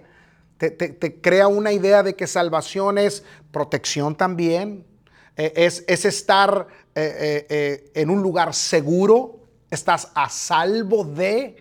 [0.56, 4.86] Te, crea una idea de que salvación es protección también,
[5.36, 9.37] eh, es, es, estar eh, en un lugar seguro,
[9.70, 11.56] estás a salvo de,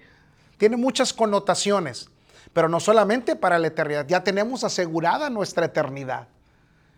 [0.58, 2.10] tiene muchas connotaciones.
[2.54, 6.28] Pero no solamente para la eternidad, ya tenemos asegurada nuestra eternidad.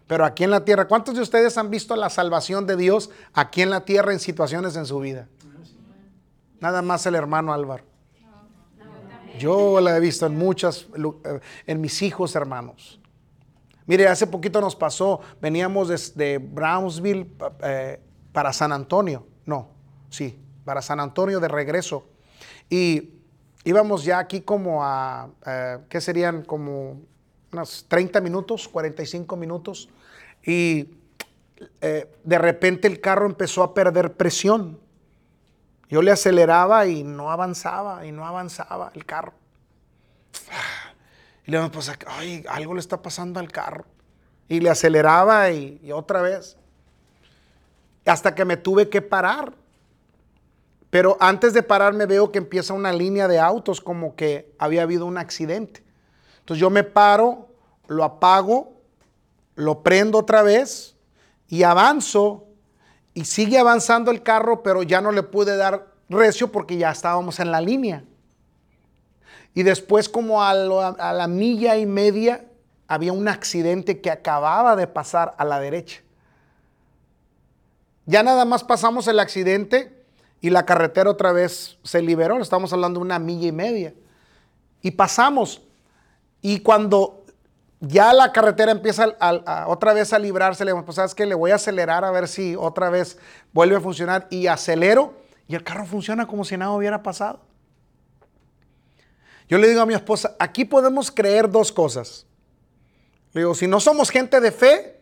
[0.08, 3.62] Pero aquí en la tierra, ¿cuántos de ustedes han visto la salvación de Dios aquí
[3.62, 5.28] en la tierra en situaciones en su vida?
[6.60, 7.84] Nada más el hermano Álvaro.
[9.38, 10.88] Yo la he visto en muchas,
[11.26, 13.00] eh, en mis hijos hermanos.
[13.86, 17.28] Mire, hace poquito nos pasó, veníamos desde Brownsville
[17.64, 19.26] eh, para San Antonio.
[19.46, 19.70] No,
[20.10, 22.06] sí, para San Antonio de regreso.
[22.70, 23.10] Y
[23.64, 26.44] íbamos ya aquí como a, eh, ¿qué serían?
[26.44, 27.02] Como
[27.52, 29.90] unos 30 minutos, 45 minutos.
[30.44, 30.94] Y
[31.82, 34.80] eh, de repente el carro empezó a perder presión.
[35.90, 39.34] Yo le aceleraba y no avanzaba, y no avanzaba el carro.
[41.48, 43.86] Y le digo, pues, ay, algo le está pasando al carro.
[44.48, 46.58] Y le aceleraba y otra vez.
[48.06, 49.52] Hasta que me tuve que parar
[50.90, 55.06] pero antes de pararme veo que empieza una línea de autos como que había habido
[55.06, 55.84] un accidente.
[56.40, 57.50] Entonces yo me paro,
[57.88, 58.74] lo apago,
[59.56, 60.96] lo prendo otra vez
[61.48, 62.48] y avanzo
[63.14, 67.40] y sigue avanzando el carro, pero ya no le pude dar recio porque ya estábamos
[67.40, 68.04] en la línea.
[69.54, 72.46] Y después como a, a la milla y media
[72.88, 76.02] había un accidente que acababa de pasar a la derecha.
[78.08, 79.99] Ya nada más pasamos el accidente
[80.42, 83.94] y la carretera otra vez se liberó, estamos hablando de una milla y media.
[84.82, 85.62] Y pasamos.
[86.42, 87.26] Y cuando
[87.82, 89.18] ya la carretera empieza
[89.68, 92.28] otra vez a librarse, le digo, pues sabes que le voy a acelerar a ver
[92.28, 93.18] si otra vez
[93.52, 94.28] vuelve a funcionar.
[94.30, 95.14] Y acelero
[95.48, 97.42] y el carro funciona como si nada hubiera pasado.
[99.50, 102.26] Yo le digo a mi esposa, aquí podemos creer dos cosas.
[103.34, 105.02] Le digo, si no somos gente de fe,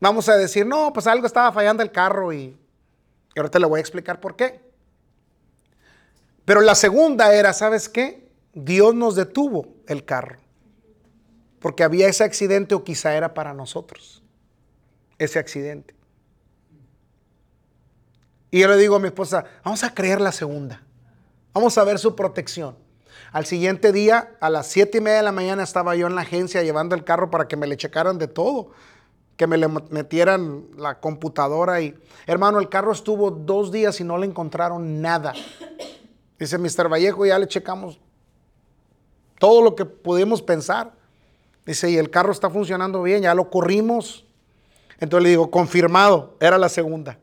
[0.00, 2.58] vamos a decir, no, pues algo estaba fallando el carro y
[3.34, 4.60] y ahorita le voy a explicar por qué.
[6.44, 8.28] Pero la segunda era, ¿sabes qué?
[8.52, 10.38] Dios nos detuvo el carro.
[11.60, 14.22] Porque había ese accidente o quizá era para nosotros.
[15.18, 15.94] Ese accidente.
[18.50, 20.82] Y yo le digo a mi esposa, vamos a creer la segunda.
[21.54, 22.76] Vamos a ver su protección.
[23.30, 26.22] Al siguiente día, a las siete y media de la mañana, estaba yo en la
[26.22, 28.72] agencia llevando el carro para que me le checaran de todo
[29.42, 34.16] que me le metieran la computadora y, hermano, el carro estuvo dos días y no
[34.16, 35.32] le encontraron nada.
[36.38, 36.88] Dice Mr.
[36.88, 37.98] Vallejo, ya le checamos
[39.40, 40.92] todo lo que pudimos pensar.
[41.66, 44.24] Dice, y el carro está funcionando bien, ya lo corrimos.
[45.00, 47.18] Entonces le digo, confirmado, era la segunda.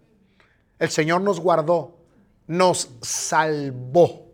[0.77, 1.95] El Señor nos guardó,
[2.47, 4.25] nos salvó.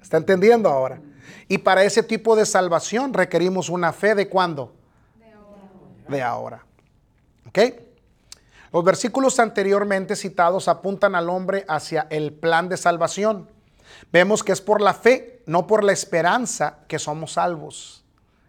[0.00, 1.00] ¿Está entendiendo ahora?
[1.48, 4.72] Y para ese tipo de salvación requerimos una fe de cuándo?
[5.18, 6.06] De ahora.
[6.06, 6.65] De ahora.
[8.72, 13.48] Los versículos anteriormente citados apuntan al hombre hacia el plan de salvación.
[14.12, 18.04] Vemos que es por la fe, no por la esperanza, que somos salvos.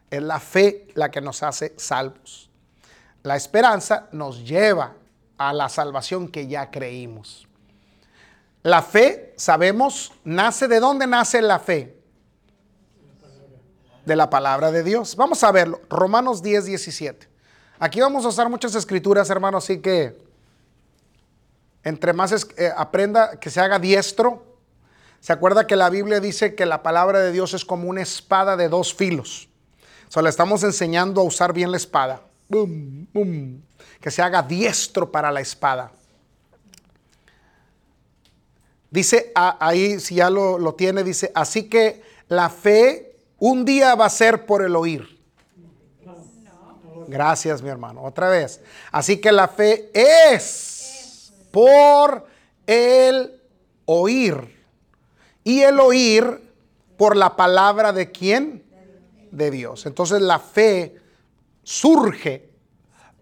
[0.10, 2.50] Es la fe la que nos hace salvos.
[3.24, 4.96] La esperanza nos lleva
[5.38, 7.48] a la salvación que ya creímos.
[8.64, 11.96] La fe, sabemos, nace de dónde nace la fe?
[14.06, 15.16] De la palabra de Dios.
[15.16, 15.82] Vamos a verlo.
[15.90, 17.37] Romanos 10, 17.
[17.80, 20.18] Aquí vamos a usar muchas escrituras, hermanos, así que
[21.84, 24.44] entre más eh, aprenda, que se haga diestro.
[25.20, 28.58] Se acuerda que la Biblia dice que la palabra de Dios es como una espada
[28.58, 29.48] de dos filos.
[30.08, 32.22] O sea, le estamos enseñando a usar bien la espada.
[32.50, 35.92] Que se haga diestro para la espada.
[38.90, 44.10] Dice ahí, si ya lo tiene, dice, así que la fe un día va a
[44.10, 45.17] ser por el oír.
[47.08, 48.04] Gracias, mi hermano.
[48.04, 48.62] Otra vez.
[48.92, 52.28] Así que la fe es por
[52.66, 53.42] el
[53.86, 54.66] oír.
[55.44, 56.54] Y el oír
[56.98, 58.64] por la palabra de quién?
[59.32, 59.86] De Dios.
[59.86, 60.98] Entonces la fe
[61.64, 62.50] surge,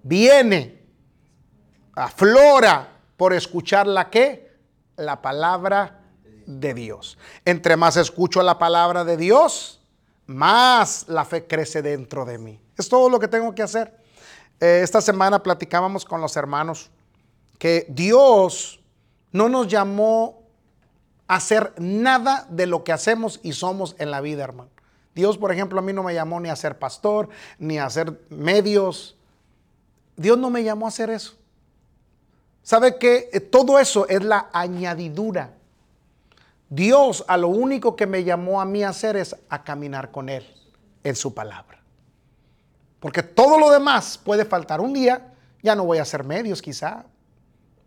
[0.04, 0.84] viene,
[1.95, 4.52] aflora por escuchar la qué?
[4.98, 6.02] La palabra
[6.45, 7.17] de Dios.
[7.43, 9.82] Entre más escucho la palabra de Dios,
[10.26, 12.64] más la fe crece dentro de mí.
[12.77, 13.95] Es todo lo que tengo que hacer.
[14.59, 16.89] Eh, esta semana platicábamos con los hermanos
[17.57, 18.79] que Dios
[19.31, 20.43] no nos llamó
[21.27, 24.69] a hacer nada de lo que hacemos y somos en la vida, hermano.
[25.13, 28.19] Dios, por ejemplo, a mí no me llamó ni a ser pastor, ni a hacer
[28.29, 29.15] medios.
[30.17, 31.35] Dios no me llamó a hacer eso.
[32.63, 35.53] ¿Sabe que eh, todo eso es la añadidura?
[36.69, 40.29] Dios a lo único que me llamó a mí a hacer es a caminar con
[40.29, 40.45] Él
[41.03, 41.74] en su palabra.
[43.05, 44.81] Porque todo lo demás puede faltar.
[44.81, 47.05] Un día ya no voy a hacer medios quizá.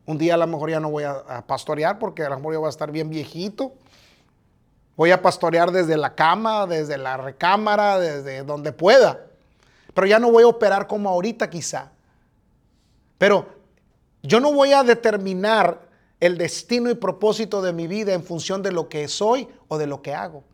[0.06, 2.58] Un día a lo mejor ya no voy a, pastorear porque a lo mejor ya
[2.60, 3.72] voy a estar bien viejito.
[4.96, 9.26] Voy a pastorear desde la cama, desde la recámara, desde donde pueda.
[9.92, 11.90] Pero ya no voy a operar como ahorita quizá.
[13.18, 13.48] Pero
[14.22, 15.80] yo no voy a determinar
[16.20, 19.88] el destino y propósito de mi vida en función de lo que soy o de
[19.88, 20.44] lo que hago.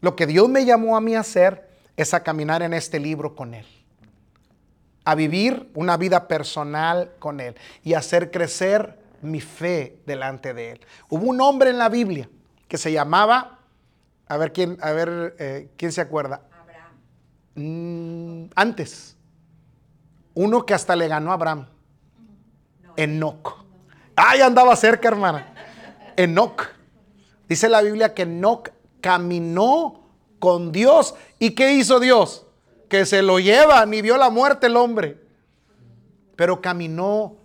[0.00, 3.34] Lo que Dios me llamó a mí a hacer es a caminar en este libro
[3.34, 3.66] con Él,
[5.04, 10.80] a vivir una vida personal con Él y hacer crecer mi fe delante de Él.
[11.08, 12.28] Hubo un hombre en la Biblia
[12.68, 13.58] que se llamaba,
[14.26, 16.42] a ver quién, a ver, eh, ¿quién se acuerda?
[16.60, 16.92] Abraham.
[17.54, 19.16] Mm, antes,
[20.34, 21.66] uno que hasta le ganó a Abraham,
[22.96, 23.64] Enoch.
[24.16, 25.54] Ay, andaba cerca, hermana.
[26.16, 26.68] Enoch.
[27.48, 30.01] Dice la Biblia que Enoch caminó
[30.42, 31.14] con Dios.
[31.38, 32.44] ¿Y qué hizo Dios?
[32.88, 35.16] Que se lo lleva, ni vio la muerte el hombre.
[36.34, 37.36] Pero caminó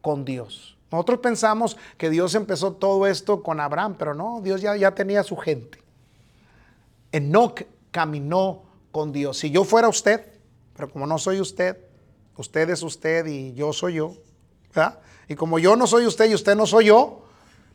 [0.00, 0.78] con Dios.
[0.90, 5.22] Nosotros pensamos que Dios empezó todo esto con Abraham, pero no, Dios ya, ya tenía
[5.22, 5.82] su gente.
[7.12, 9.36] Enoch caminó con Dios.
[9.36, 10.24] Si yo fuera usted,
[10.74, 11.76] pero como no soy usted,
[12.38, 14.14] usted es usted y yo soy yo,
[14.74, 14.98] ¿verdad?
[15.28, 17.22] Y como yo no soy usted y usted no soy yo,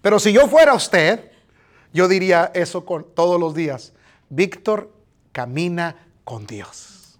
[0.01, 1.31] pero si yo fuera usted,
[1.93, 3.93] yo diría eso con, todos los días.
[4.35, 4.91] Víctor
[5.31, 7.17] camina con Dios.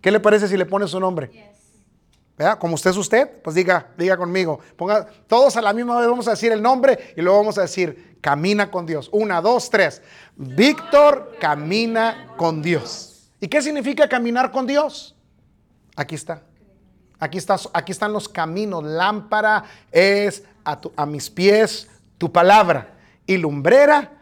[0.00, 1.48] ¿Qué le parece si le pone su nombre?
[2.36, 2.58] ¿Verdad?
[2.58, 4.60] Como usted es usted, pues diga, diga conmigo.
[4.76, 7.62] Ponga todos a la misma vez, vamos a decir el nombre y luego vamos a
[7.62, 9.08] decir, camina con Dios.
[9.12, 10.02] Una, dos, tres.
[10.36, 13.30] Víctor camina con Dios.
[13.40, 15.16] ¿Y qué significa caminar con Dios?
[15.96, 16.42] Aquí está.
[17.18, 17.38] Aquí,
[17.72, 18.84] aquí están los caminos.
[18.84, 22.94] Lámpara es a, a mis pies tu palabra
[23.26, 24.17] y lumbrera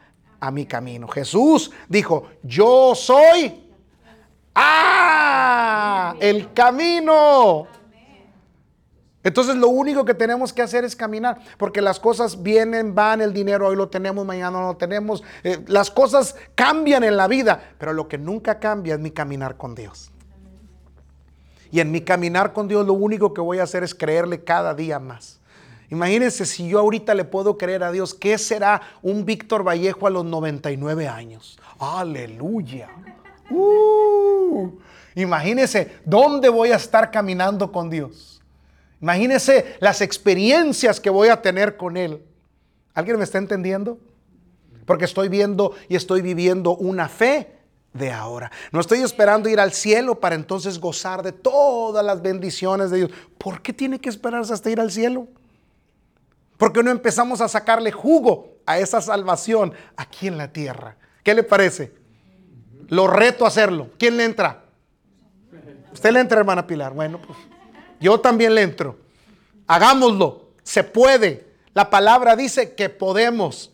[0.46, 1.08] a mi camino.
[1.08, 3.68] Jesús dijo, yo soy
[4.54, 7.66] ah, el camino.
[9.24, 13.32] Entonces lo único que tenemos que hacer es caminar, porque las cosas vienen, van, el
[13.32, 17.72] dinero hoy lo tenemos, mañana no lo tenemos, eh, las cosas cambian en la vida,
[17.76, 20.12] pero lo que nunca cambia es mi caminar con Dios.
[21.72, 24.74] Y en mi caminar con Dios lo único que voy a hacer es creerle cada
[24.74, 25.35] día más.
[25.90, 30.10] Imagínense si yo ahorita le puedo creer a Dios, ¿qué será un Víctor Vallejo a
[30.10, 31.58] los 99 años?
[31.78, 32.88] Aleluya.
[33.50, 34.70] Uh,
[35.14, 38.42] imagínense dónde voy a estar caminando con Dios.
[39.00, 42.22] Imagínense las experiencias que voy a tener con Él.
[42.94, 43.98] ¿Alguien me está entendiendo?
[44.86, 47.52] Porque estoy viendo y estoy viviendo una fe
[47.92, 48.50] de ahora.
[48.72, 53.10] No estoy esperando ir al cielo para entonces gozar de todas las bendiciones de Dios.
[53.38, 55.28] ¿Por qué tiene que esperarse hasta ir al cielo?
[56.56, 60.96] ¿Por qué no empezamos a sacarle jugo a esa salvación aquí en la tierra?
[61.22, 61.92] ¿Qué le parece?
[62.88, 63.90] Lo reto a hacerlo.
[63.98, 64.64] ¿Quién le entra?
[65.92, 66.92] Usted le entra, hermana Pilar.
[66.94, 67.38] Bueno, pues
[68.00, 68.98] yo también le entro.
[69.66, 70.50] Hagámoslo.
[70.62, 71.46] Se puede.
[71.74, 73.72] La palabra dice que podemos.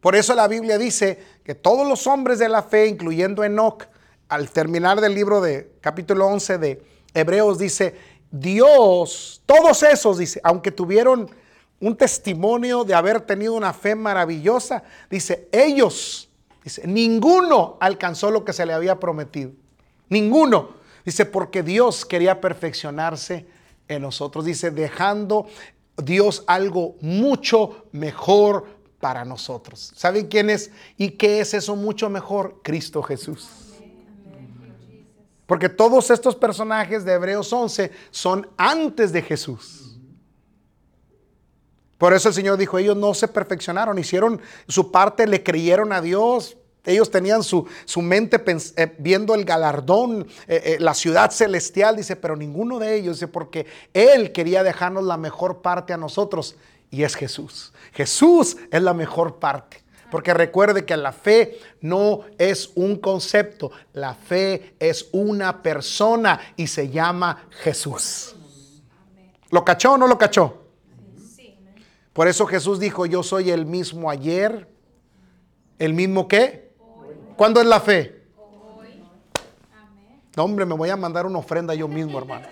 [0.00, 3.84] Por eso la Biblia dice que todos los hombres de la fe, incluyendo Enoch,
[4.28, 6.82] al terminar del libro de capítulo 11 de
[7.12, 7.96] Hebreos, dice,
[8.30, 11.30] Dios, todos esos, dice, aunque tuvieron
[11.80, 16.28] un testimonio de haber tenido una fe maravillosa, dice, ellos,
[16.62, 19.52] dice, ninguno alcanzó lo que se le había prometido.
[20.08, 20.78] Ninguno.
[21.04, 23.46] Dice, porque Dios quería perfeccionarse
[23.88, 24.44] en nosotros.
[24.44, 25.46] Dice, dejando
[25.96, 28.66] Dios algo mucho mejor
[29.00, 29.92] para nosotros.
[29.96, 32.60] ¿Saben quién es y qué es eso mucho mejor?
[32.62, 33.48] Cristo Jesús.
[35.46, 39.79] Porque todos estos personajes de Hebreos 11 son antes de Jesús.
[42.00, 46.00] Por eso el Señor dijo, ellos no se perfeccionaron, hicieron su parte, le creyeron a
[46.00, 46.56] Dios.
[46.86, 52.16] Ellos tenían su, su mente eh, viendo el galardón, eh, eh, la ciudad celestial, dice,
[52.16, 56.56] pero ninguno de ellos, dice, porque Él quería dejarnos la mejor parte a nosotros
[56.90, 57.74] y es Jesús.
[57.92, 59.82] Jesús es la mejor parte.
[60.10, 66.66] Porque recuerde que la fe no es un concepto, la fe es una persona y
[66.66, 68.34] se llama Jesús.
[69.50, 70.59] ¿Lo cachó o no lo cachó?
[72.20, 74.68] Por eso Jesús dijo, yo soy el mismo ayer,
[75.78, 76.70] el mismo qué.
[77.34, 78.26] ¿Cuándo es la fe?
[80.36, 82.46] No, hombre, me voy a mandar una ofrenda yo mismo, hermano.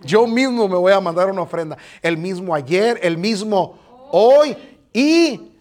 [0.00, 1.76] Yo mismo me voy a mandar una ofrenda.
[2.00, 3.78] El mismo ayer, el mismo
[4.10, 4.56] hoy
[4.94, 5.52] y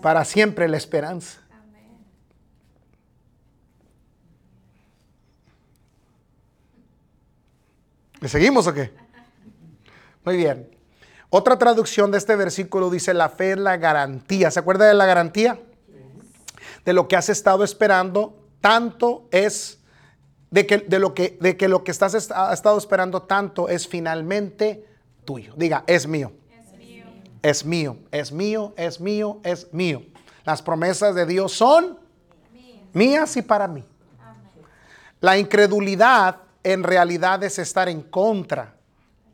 [0.00, 1.40] para siempre la esperanza.
[8.20, 8.92] ¿Le seguimos o qué?
[10.24, 10.75] Muy bien.
[11.36, 14.50] Otra traducción de este versículo dice, la fe es la garantía.
[14.50, 15.60] ¿Se acuerda de la garantía?
[16.82, 19.80] De lo que has estado esperando, tanto es,
[20.50, 24.86] de que, de lo, que, de que lo que estás estado esperando tanto es finalmente
[25.26, 25.52] tuyo.
[25.58, 26.32] Diga, es mío
[27.42, 30.02] es mío, es mío, es mío, es mío.
[30.46, 31.98] Las promesas de Dios son
[32.94, 33.84] mías y para mí.
[35.20, 38.75] La incredulidad en realidad es estar en contra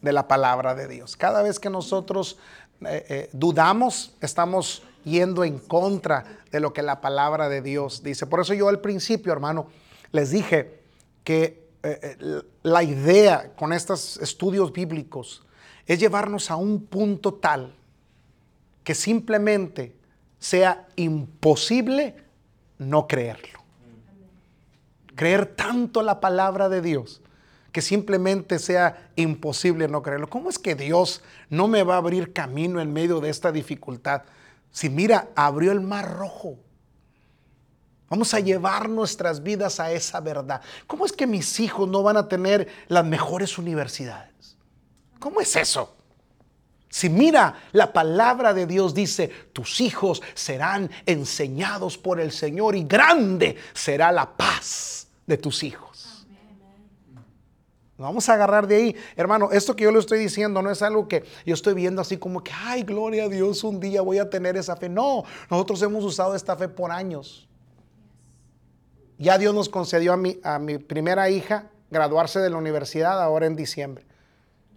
[0.03, 1.16] de la palabra de Dios.
[1.16, 2.38] Cada vez que nosotros
[2.82, 8.26] eh, eh, dudamos, estamos yendo en contra de lo que la palabra de Dios dice.
[8.26, 9.68] Por eso yo al principio, hermano,
[10.11, 10.80] les dije
[11.24, 15.44] que eh, la idea con estos estudios bíblicos
[15.86, 17.74] es llevarnos a un punto tal
[18.84, 19.94] que simplemente
[20.38, 22.16] sea imposible
[22.78, 23.61] no creerlo.
[25.14, 27.22] Creer tanto la palabra de Dios
[27.73, 30.29] que simplemente sea imposible no creerlo.
[30.29, 34.23] ¿Cómo es que Dios no me va a abrir camino en medio de esta dificultad?
[34.70, 36.59] Si mira, abrió el mar rojo.
[38.11, 40.61] Vamos a llevar nuestras vidas a esa verdad.
[40.87, 44.59] ¿Cómo es que mis hijos no van a tener las mejores universidades?
[45.18, 45.97] ¿Cómo es eso?
[46.91, 52.85] Si mira, la palabra de Dios dice, tus hijos serán enseñados por el Señor y
[52.85, 55.91] grande será la paz de tus hijos.
[58.03, 58.96] Vamos a agarrar de ahí.
[59.16, 62.18] Hermano, esto que yo le estoy diciendo no es algo que yo estoy viendo así
[62.18, 64.88] como que, ay, gloria a Dios, un día voy a tener esa fe.
[64.88, 67.48] No, nosotros hemos usado esta fe por años.
[69.18, 73.46] Ya Dios nos concedió a mi, a mi primera hija graduarse de la universidad ahora
[73.46, 74.05] en diciembre.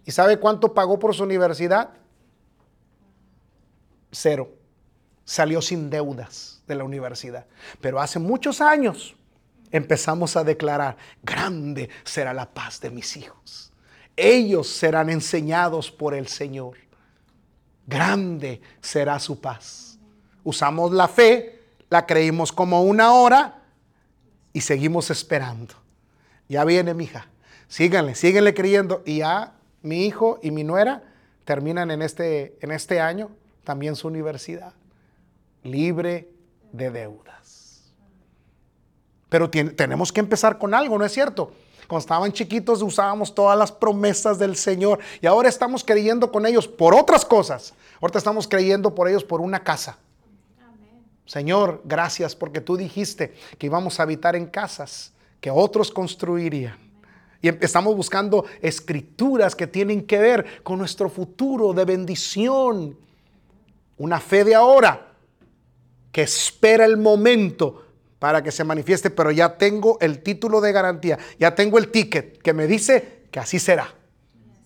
[0.04, 1.90] ¿Y sabe cuánto pagó por su universidad?
[4.16, 4.50] cero.
[5.24, 7.46] Salió sin deudas de la universidad.
[7.80, 9.15] Pero hace muchos años
[9.70, 13.72] empezamos a declarar, grande será la paz de mis hijos.
[14.16, 16.78] Ellos serán enseñados por el Señor.
[17.86, 19.98] Grande será su paz.
[20.42, 23.62] Usamos la fe, la creímos como una hora
[24.52, 25.74] y seguimos esperando.
[26.48, 27.28] Ya viene mi hija.
[27.68, 29.02] Síganle, síguenle creyendo.
[29.04, 31.02] Y ya mi hijo y mi nuera
[31.44, 33.30] terminan en este, en este año
[33.64, 34.72] también su universidad,
[35.62, 36.28] libre
[36.72, 37.35] de deudas.
[39.28, 41.52] Pero tenemos que empezar con algo, ¿no es cierto?
[41.86, 46.66] Cuando estaban chiquitos usábamos todas las promesas del Señor y ahora estamos creyendo con ellos
[46.66, 47.74] por otras cosas.
[48.00, 49.98] Ahorita estamos creyendo por ellos por una casa.
[51.26, 56.78] Señor, gracias porque tú dijiste que íbamos a habitar en casas que otros construirían.
[57.42, 62.98] Y estamos buscando escrituras que tienen que ver con nuestro futuro de bendición
[63.98, 65.08] una fe de ahora
[66.12, 67.85] que espera el momento
[68.18, 72.40] para que se manifieste, pero ya tengo el título de garantía, ya tengo el ticket
[72.42, 73.94] que me dice que así será.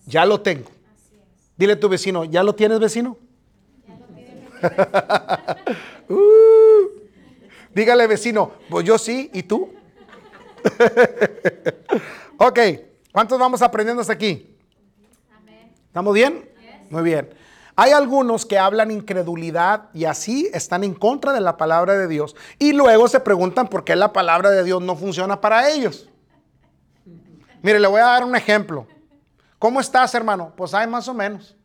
[0.05, 0.69] Ya lo tengo.
[1.57, 3.17] Dile a tu vecino, ¿ya lo tienes vecino?
[6.09, 7.01] Uh,
[7.73, 9.73] Dígale vecino, pues yo sí, ¿y tú?
[12.37, 12.59] ok,
[13.13, 14.57] ¿cuántos vamos aprendiendo hasta aquí?
[15.87, 16.49] ¿Estamos bien?
[16.89, 17.29] Muy bien.
[17.75, 22.35] Hay algunos que hablan incredulidad y así están en contra de la palabra de Dios
[22.59, 26.09] y luego se preguntan por qué la palabra de Dios no funciona para ellos.
[27.61, 28.87] Mire, le voy a dar un ejemplo.
[29.59, 30.51] ¿Cómo estás, hermano?
[30.55, 31.55] Pues hay más o menos.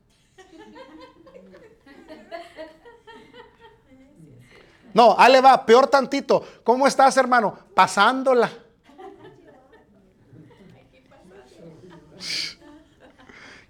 [4.93, 6.43] No, ahí le va, peor tantito.
[6.65, 7.59] ¿Cómo estás, hermano?
[7.75, 8.51] Pasándola.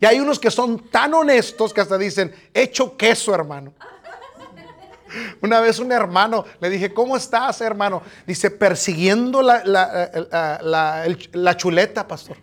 [0.01, 3.72] Y hay unos que son tan honestos que hasta dicen, hecho queso, hermano.
[5.40, 8.03] Una vez un hermano le dije, ¿cómo estás, hermano?
[8.26, 12.36] Dice, persiguiendo la, la, chuleta, pastor.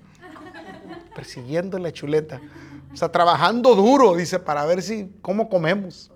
[1.16, 2.41] Persiguiendo la chuleta.
[2.91, 6.12] O sea, trabajando duro, dice, para ver si, cómo comemos.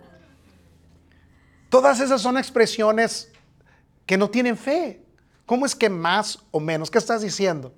[1.70, 3.32] Todas esas son expresiones
[4.06, 5.02] que no tienen fe.
[5.46, 6.90] ¿Cómo es que más o menos?
[6.90, 7.74] ¿Qué estás diciendo?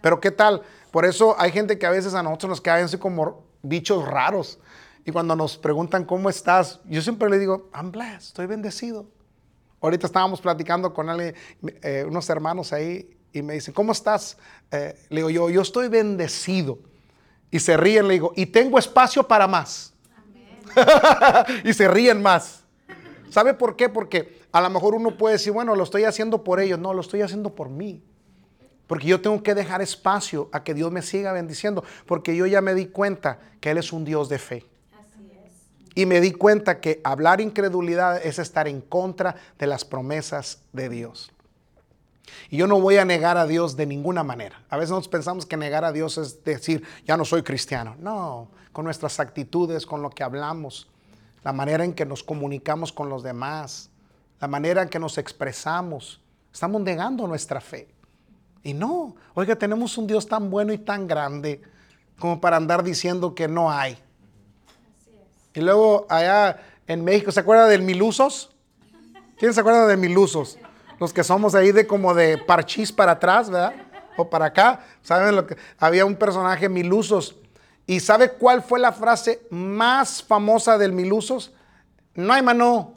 [0.00, 0.62] Pero ¿qué tal?
[0.90, 4.58] Por eso hay gente que a veces a nosotros nos caen así como bichos raros.
[5.04, 9.06] Y cuando nos preguntan cómo estás, yo siempre le digo, I'm blessed, estoy bendecido.
[9.80, 11.34] Ahorita estábamos platicando con alguien,
[11.82, 14.36] eh, unos hermanos ahí y me dicen, ¿cómo estás?
[14.70, 16.78] Eh, le digo yo, yo estoy bendecido.
[17.50, 19.94] Y se ríen, le digo, y tengo espacio para más.
[21.64, 22.64] y se ríen más.
[23.30, 23.88] ¿Sabe por qué?
[23.88, 26.78] Porque a lo mejor uno puede decir, bueno, lo estoy haciendo por ellos.
[26.78, 28.02] No, lo estoy haciendo por mí.
[28.90, 31.84] Porque yo tengo que dejar espacio a que Dios me siga bendiciendo.
[32.06, 34.66] Porque yo ya me di cuenta que Él es un Dios de fe.
[34.98, 35.52] Así es.
[35.94, 40.88] Y me di cuenta que hablar incredulidad es estar en contra de las promesas de
[40.88, 41.30] Dios.
[42.48, 44.60] Y yo no voy a negar a Dios de ninguna manera.
[44.68, 47.94] A veces nosotros pensamos que negar a Dios es decir, ya no soy cristiano.
[48.00, 50.88] No, con nuestras actitudes, con lo que hablamos,
[51.44, 53.88] la manera en que nos comunicamos con los demás,
[54.40, 56.20] la manera en que nos expresamos.
[56.52, 57.99] Estamos negando nuestra fe.
[58.62, 61.62] Y no, oiga, tenemos un Dios tan bueno y tan grande
[62.18, 63.98] como para andar diciendo que no hay.
[65.54, 68.50] Y luego allá en México, ¿se acuerda del Milusos?
[69.38, 70.58] ¿Quién se acuerda de Milusos?
[70.98, 73.74] Los que somos ahí de como de parchís para atrás, ¿verdad?
[74.16, 74.84] O para acá.
[75.02, 75.56] ¿Saben lo que?
[75.78, 77.36] Había un personaje Milusos
[77.90, 81.52] ¿Y sabe cuál fue la frase más famosa del Milusos?
[82.14, 82.94] No hay mano.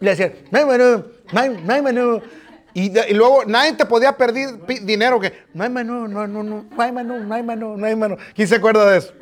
[0.00, 2.20] Le decían, no hay mano, no hay, mano.
[2.72, 6.82] Y, luego nadie te podía perder dinero que no hay mano, no, no, no, no
[6.82, 8.16] hay mano, no hay mano, no hay mano.
[8.34, 9.12] ¿Quién se acuerda de eso?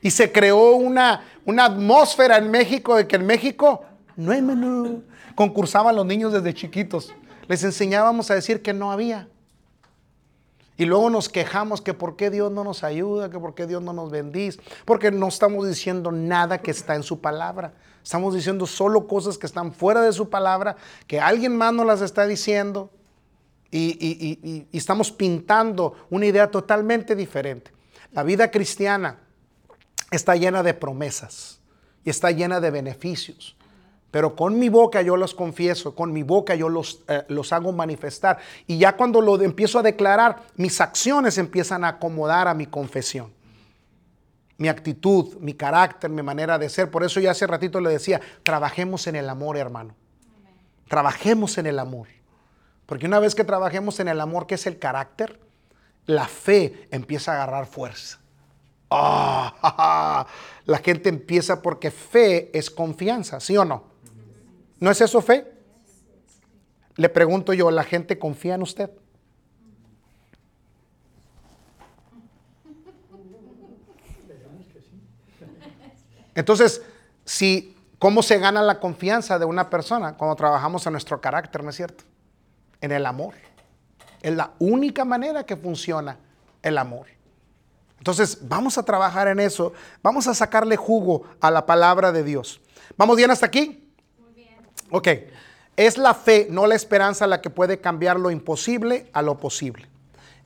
[0.00, 3.84] Y se creó una, una atmósfera en México de que en México
[4.16, 5.02] no hay mano.
[5.34, 7.14] Concursaban los niños desde chiquitos.
[7.46, 9.28] Les enseñábamos a decir que no había.
[10.76, 13.82] Y luego nos quejamos que por qué Dios no nos ayuda, que por qué Dios
[13.82, 17.72] no nos bendice, porque no estamos diciendo nada que está en su palabra.
[18.08, 22.00] Estamos diciendo solo cosas que están fuera de su palabra, que alguien más nos las
[22.00, 22.88] está diciendo
[23.70, 27.70] y, estamos pintando una idea totalmente diferente.
[28.12, 29.18] La vida cristiana
[30.10, 31.60] está llena de promesas
[32.02, 33.58] y está llena de beneficios.
[34.10, 37.72] Pero con mi boca yo los confieso, con mi boca yo los, eh, los hago
[37.72, 38.38] manifestar.
[38.66, 43.37] Y ya cuando lo empiezo a declarar, mis acciones empiezan a acomodar a mi confesión.
[44.58, 46.90] Mi actitud, mi carácter, mi manera de ser.
[46.90, 49.94] Por eso ya hace ratito le decía, trabajemos en el amor, hermano.
[50.88, 52.08] Trabajemos en el amor.
[52.84, 55.38] Porque una vez que trabajemos en el amor, que es el carácter,
[56.06, 58.18] la fe empieza a agarrar fuerza.
[58.90, 60.26] Ah,
[60.64, 63.84] la gente empieza porque fe es confianza, ¿sí o no?
[64.80, 65.52] ¿No es eso fe?
[66.96, 68.90] Le pregunto yo, ¿la gente confía en usted?
[76.38, 76.82] Entonces,
[77.24, 80.16] si, ¿cómo se gana la confianza de una persona?
[80.16, 82.04] Cuando trabajamos en nuestro carácter, ¿no es cierto?
[82.80, 83.34] En el amor.
[84.22, 86.16] Es la única manera que funciona
[86.62, 87.06] el amor.
[87.98, 89.72] Entonces, vamos a trabajar en eso.
[90.00, 92.60] Vamos a sacarle jugo a la palabra de Dios.
[92.96, 93.92] ¿Vamos bien hasta aquí?
[94.90, 95.08] Ok,
[95.76, 99.88] es la fe, no la esperanza, la que puede cambiar lo imposible a lo posible.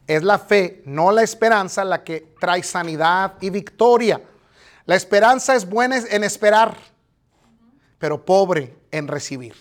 [0.06, 4.22] Es la fe, no la esperanza, la que trae sanidad y victoria.
[4.86, 6.76] La esperanza es buena en esperar,
[7.98, 9.54] pero pobre en recibir.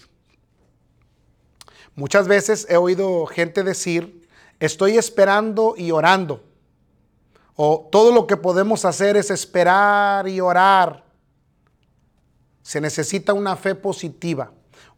[1.96, 4.28] Muchas veces he oído gente decir,
[4.60, 6.44] estoy esperando y orando.
[7.56, 11.04] O todo lo que podemos hacer es esperar y orar.
[12.64, 14.52] Se necesita una fe positiva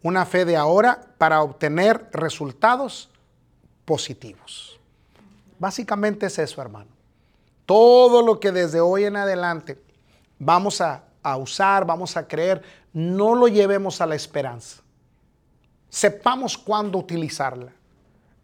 [0.03, 3.09] una fe de ahora para obtener resultados
[3.85, 4.79] positivos.
[5.57, 6.91] Básicamente es eso, hermano.
[7.65, 9.81] Todo lo que desde hoy en adelante
[10.39, 11.03] vamos a,
[11.37, 12.61] usar, vamos a creer,
[12.91, 14.81] no lo llevemos a la esperanza.
[15.89, 17.71] Sepamos cuándo utilizarla.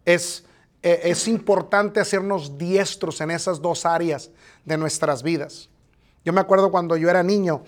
[0.06, 0.46] Es,
[0.82, 4.32] eh, es importante hacernos diestros en esas dos áreas
[4.66, 5.70] de nuestras vidas.
[6.24, 7.64] Yo me acuerdo cuando yo era niño,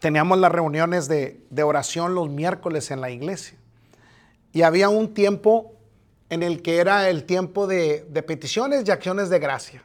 [0.00, 3.56] teníamos las reuniones de, oración los miércoles en la iglesia.
[4.52, 5.72] Y había un tiempo
[6.28, 9.82] en el que era el tiempo de, de peticiones y acciones de gracia.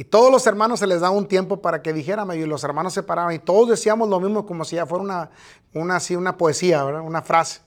[0.00, 2.94] Y todos los hermanos se les daba un tiempo para que dijeran, y los hermanos
[2.94, 5.30] se paraban y todos decíamos lo mismo como si ya fuera una,
[5.74, 7.60] una, así, una poesía, una frase.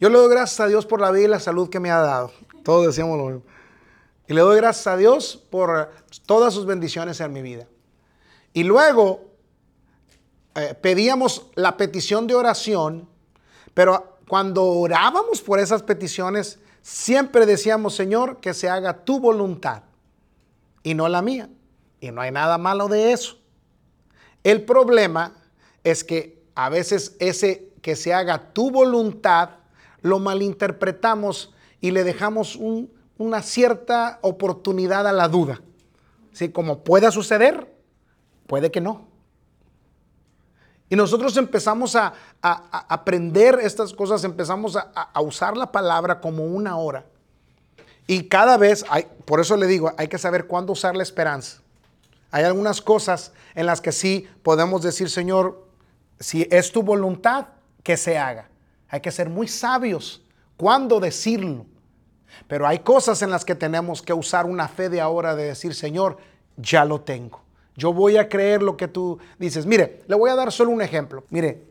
[0.00, 2.00] Yo le doy gracias a Dios por la vida y la salud que me ha
[2.00, 2.32] dado.
[2.64, 3.42] Todos decíamos lo mismo.
[4.26, 5.92] Y le doy gracias a Dios por
[6.26, 7.68] todas sus bendiciones en mi vida.
[8.52, 9.20] Y luego
[10.56, 13.08] eh, pedíamos la petición de oración,
[13.74, 19.84] pero cuando orábamos por esas peticiones, siempre decíamos, Señor, que se haga tu voluntad
[20.82, 21.48] y no la mía.
[22.00, 23.38] Y no hay nada malo de eso.
[24.42, 25.34] El problema
[25.84, 29.50] es que a veces ese que se haga tu voluntad
[30.00, 32.58] lo malinterpretamos y le dejamos
[33.18, 35.60] una cierta oportunidad a la duda.
[36.32, 36.50] ¿Sí?
[36.50, 37.72] Como pueda suceder,
[38.46, 39.12] puede que no.
[40.92, 42.12] Y nosotros empezamos a,
[42.42, 47.06] aprender estas cosas, empezamos a, usar la palabra como una hora.
[48.12, 51.62] Y cada vez, hay, por eso le digo, hay que saber cuándo usar la esperanza.
[52.30, 55.66] Hay algunas cosas en las que sí podemos decir, Señor,
[56.20, 57.46] si es tu voluntad,
[57.82, 58.50] que se haga.
[58.90, 60.22] Hay que ser muy sabios
[60.58, 61.64] cuándo decirlo.
[62.48, 65.74] Pero hay cosas en las que tenemos que usar una fe de ahora de decir,
[65.74, 66.18] Señor,
[66.58, 67.40] ya lo tengo.
[67.76, 69.64] Yo voy a creer lo que tú dices.
[69.64, 71.24] Mire, le voy a dar solo un ejemplo.
[71.30, 71.62] Mire,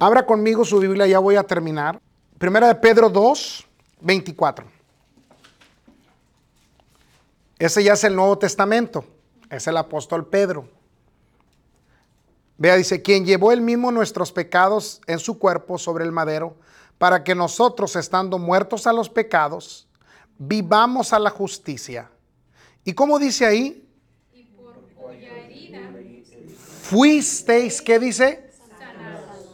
[0.00, 2.00] abra conmigo su Biblia, ya voy a terminar.
[2.38, 3.68] Primera de Pedro 2,
[4.00, 4.73] 24.
[7.64, 9.06] Ese ya es el Nuevo Testamento.
[9.48, 10.68] Es el apóstol Pedro.
[12.58, 16.56] Vea, dice, quien llevó él mismo nuestros pecados en su cuerpo sobre el madero,
[16.98, 19.88] para que nosotros, estando muertos a los pecados,
[20.36, 22.10] vivamos a la justicia.
[22.84, 23.88] ¿Y cómo dice ahí?
[26.82, 28.50] fuisteis, ¿qué dice?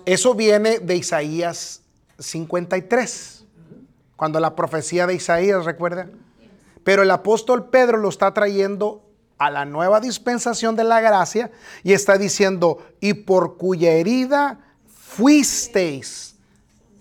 [0.05, 1.83] Eso viene de Isaías
[2.19, 3.45] 53,
[4.17, 6.11] cuando la profecía de Isaías, recuerda.
[6.85, 9.03] Pero el apóstol Pedro lo está trayendo
[9.39, 11.51] a la nueva dispensación de la gracia
[11.83, 16.37] y está diciendo, y por cuya herida fuisteis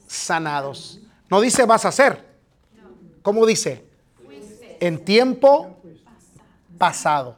[0.07, 0.99] sanados.
[1.29, 2.27] No dice vas a ser.
[3.21, 3.85] ¿Cómo dice?
[4.79, 5.75] En tiempo
[6.77, 7.35] pasado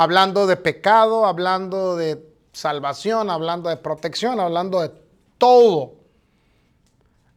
[0.00, 4.90] hablando de pecado, hablando de salvación, hablando de protección, hablando de
[5.36, 5.92] todo.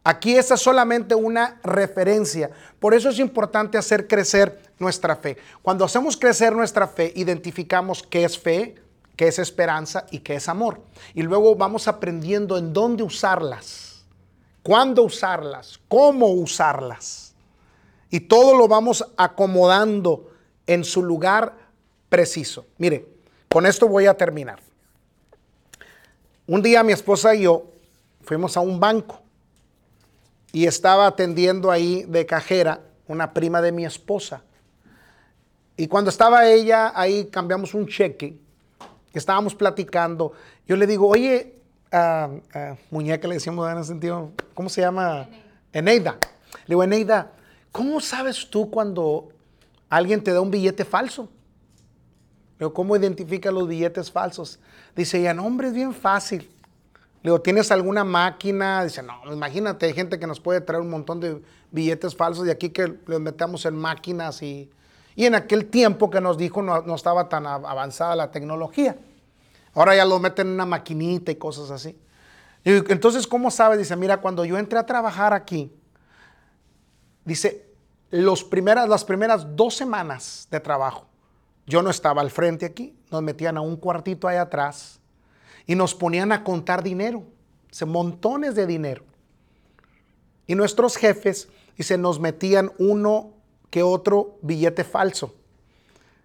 [0.06, 2.50] Aquí esta es solamente una referencia.
[2.78, 5.38] Por eso es importante hacer crecer nuestra fe.
[5.62, 8.74] Cuando hacemos crecer nuestra fe, identificamos qué es fe,
[9.16, 10.82] qué es esperanza y qué es amor.
[11.14, 14.04] Y luego vamos aprendiendo en dónde usarlas,
[14.62, 17.34] cuándo usarlas, cómo usarlas.
[18.10, 20.30] Y todo lo vamos acomodando
[20.66, 21.56] en su lugar
[22.10, 22.66] preciso.
[22.76, 23.08] Mire,
[23.48, 24.60] con esto voy a terminar.
[26.46, 27.72] Un día mi esposa y yo
[28.20, 29.23] fuimos a un banco
[30.54, 34.44] y estaba atendiendo ahí de cajera una prima de mi esposa.
[35.76, 38.38] Y cuando estaba ella ahí cambiamos un cheque,
[39.12, 40.32] estábamos platicando,
[40.68, 41.56] yo le digo, oye,
[42.88, 45.28] muñeca le decíamos en ese sentido, ¿cómo se llama?
[45.72, 46.18] Eneida.
[46.66, 47.32] Le digo, Eneida,
[47.72, 49.30] ¿cómo sabes tú cuando
[49.90, 51.28] alguien te da un billete falso?
[52.72, 54.58] ¿cómo identifica los billetes falsos?
[54.94, 56.48] Dice ya no, hombre, es bien fácil.
[57.24, 58.84] Le digo, ¿tienes alguna máquina?
[58.84, 62.50] Dice, no, imagínate, hay gente que nos puede traer un montón de billetes falsos y
[62.50, 64.70] aquí que los metemos en máquinas y,
[65.16, 68.98] y en aquel tiempo que nos dijo no, no, estaba tan avanzada la tecnología.
[69.72, 71.98] Ahora ya lo meten en una maquinita y cosas así.
[72.62, 73.78] Entonces, ¿cómo sabes?
[73.78, 75.72] Dice, mira, cuando yo entré a trabajar aquí,
[77.24, 77.70] dice,
[78.10, 81.06] los primeras, las primeras dos semanas de trabajo,
[81.66, 85.00] yo no estaba al frente aquí, nos metían a un cuartito ahí atrás
[85.66, 87.24] y nos ponían a contar dinero,
[87.86, 89.04] montones de dinero.
[90.46, 93.32] Y nuestros jefes, y se nos metían uno
[93.70, 95.34] que otro billete falso.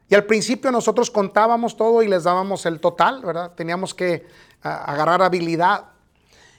[0.10, 3.54] Y al principio nosotros contábamos todo y les dábamos el total, ¿verdad?
[3.56, 4.26] Teníamos que
[4.62, 5.86] agarrar habilidad.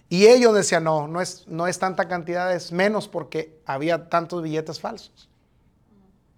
[0.08, 4.42] Y ellos decían, no, no es, no es tanta cantidad, es menos porque había tantos
[4.42, 5.28] billetes falsos.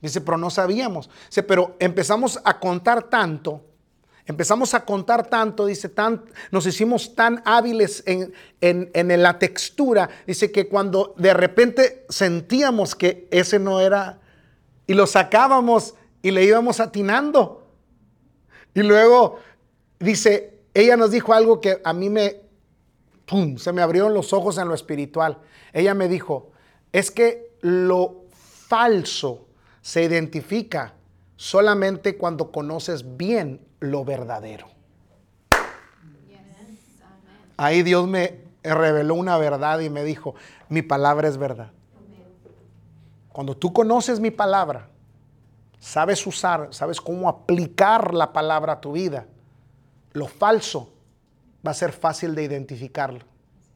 [0.00, 1.08] Dice, pero no sabíamos.
[1.28, 3.62] Dice, pero empezamos a contar tanto,
[4.26, 10.52] empezamos a contar tanto, dice, tan, nos hicimos tan hábiles en, en la textura, dice
[10.52, 14.20] que cuando de repente sentíamos que ese no era,
[14.86, 17.66] y lo sacábamos y le íbamos atinando.
[18.74, 19.38] Y luego
[19.98, 22.40] dice, ella nos dijo algo que a mí me,
[23.26, 25.38] ¡pum!, se me abrieron los ojos en lo espiritual.
[25.72, 26.52] Ella me dijo,
[26.92, 28.24] es que lo
[28.68, 29.46] falso
[29.80, 30.94] se identifica
[31.36, 34.66] solamente cuando conoces bien lo verdadero.
[37.56, 40.34] Ahí Dios me reveló una verdad y me dijo,
[40.68, 41.70] mi palabra es verdad.
[43.32, 44.88] Cuando tú conoces mi palabra,
[45.78, 49.26] sabes usar, sabes cómo aplicar la palabra a tu vida,
[50.12, 50.92] lo falso
[51.66, 53.24] va a ser fácil de identificarlo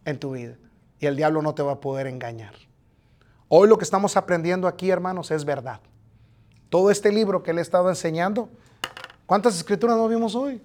[0.05, 0.57] en tu vida
[0.99, 2.55] y el diablo no te va a poder engañar.
[3.49, 5.81] Hoy lo que estamos aprendiendo aquí, hermanos, es verdad.
[6.69, 8.49] Todo este libro que le he estado enseñando,
[9.27, 10.61] ¿cuántas escrituras no vimos hoy?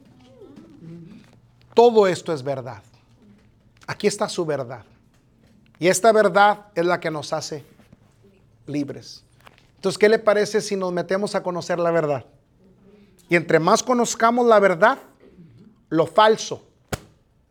[1.74, 2.82] Todo esto es verdad.
[3.88, 4.84] Aquí está su verdad.
[5.80, 7.64] Y esta verdad es la que nos hace
[8.68, 9.24] libres.
[9.76, 12.26] Entonces, ¿qué le parece si nos metemos a conocer la verdad?
[13.30, 15.00] Y entre más conozcamos la verdad,
[15.90, 16.64] lo falso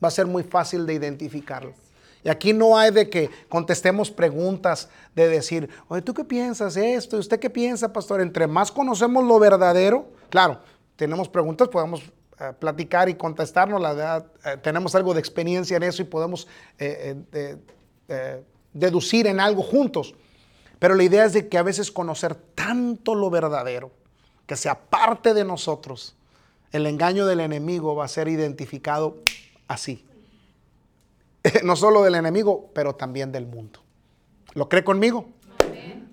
[0.03, 1.75] va a ser muy fácil de identificarlo.
[2.23, 7.17] Y aquí no hay de que contestemos preguntas de decir, oye, ¿tú qué piensas esto?
[7.17, 8.21] ¿Usted qué piensa, pastor?
[8.21, 10.61] Entre más conocemos lo verdadero, claro,
[10.97, 12.03] tenemos preguntas, podemos
[12.39, 16.47] eh, platicar y contestarnos, la verdad, eh, tenemos algo de experiencia en eso y podemos
[16.79, 17.57] eh,
[18.73, 20.15] deducir en algo juntos.
[20.79, 23.91] Pero la idea es de que a veces conocer tanto lo verdadero,
[24.47, 26.17] que sea parte de nosotros,
[26.73, 29.17] el engaño del enemigo va a ser identificado
[29.69, 30.05] así.
[31.65, 33.81] no solo del enemigo, pero también del mundo.
[34.55, 35.29] ¿Lo cree conmigo?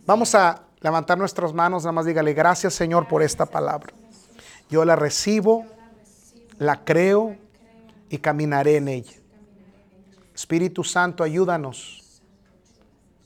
[0.06, 3.94] Vamos a levantar nuestras manos, nada más dígale, gracias Señor por esta palabra.
[4.70, 5.66] Yo la recibo,
[6.60, 7.36] la creo
[8.10, 9.14] y caminaré en ella.
[10.34, 12.22] Espíritu Santo, ayúdanos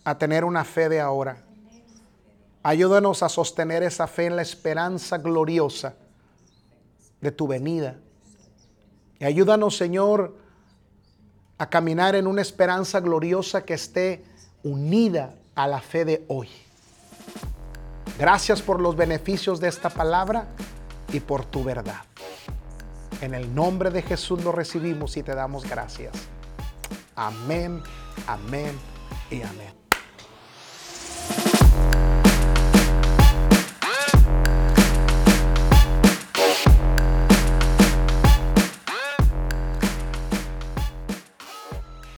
[0.03, 1.43] a tener una fe de ahora.
[2.63, 5.95] Ayúdanos a sostener esa fe en la esperanza gloriosa
[7.19, 7.97] de tu venida.
[9.19, 10.35] Y ayúdanos, Señor,
[11.61, 14.23] a caminar en una esperanza gloriosa que esté
[14.63, 16.49] unida a la fe de hoy.
[18.17, 20.47] Gracias por los beneficios de esta palabra
[21.13, 22.01] y por tu verdad.
[23.21, 26.13] En el nombre de Jesús lo recibimos y te damos gracias.
[27.15, 27.83] Amén,
[28.25, 28.75] amén
[29.29, 29.80] y amén.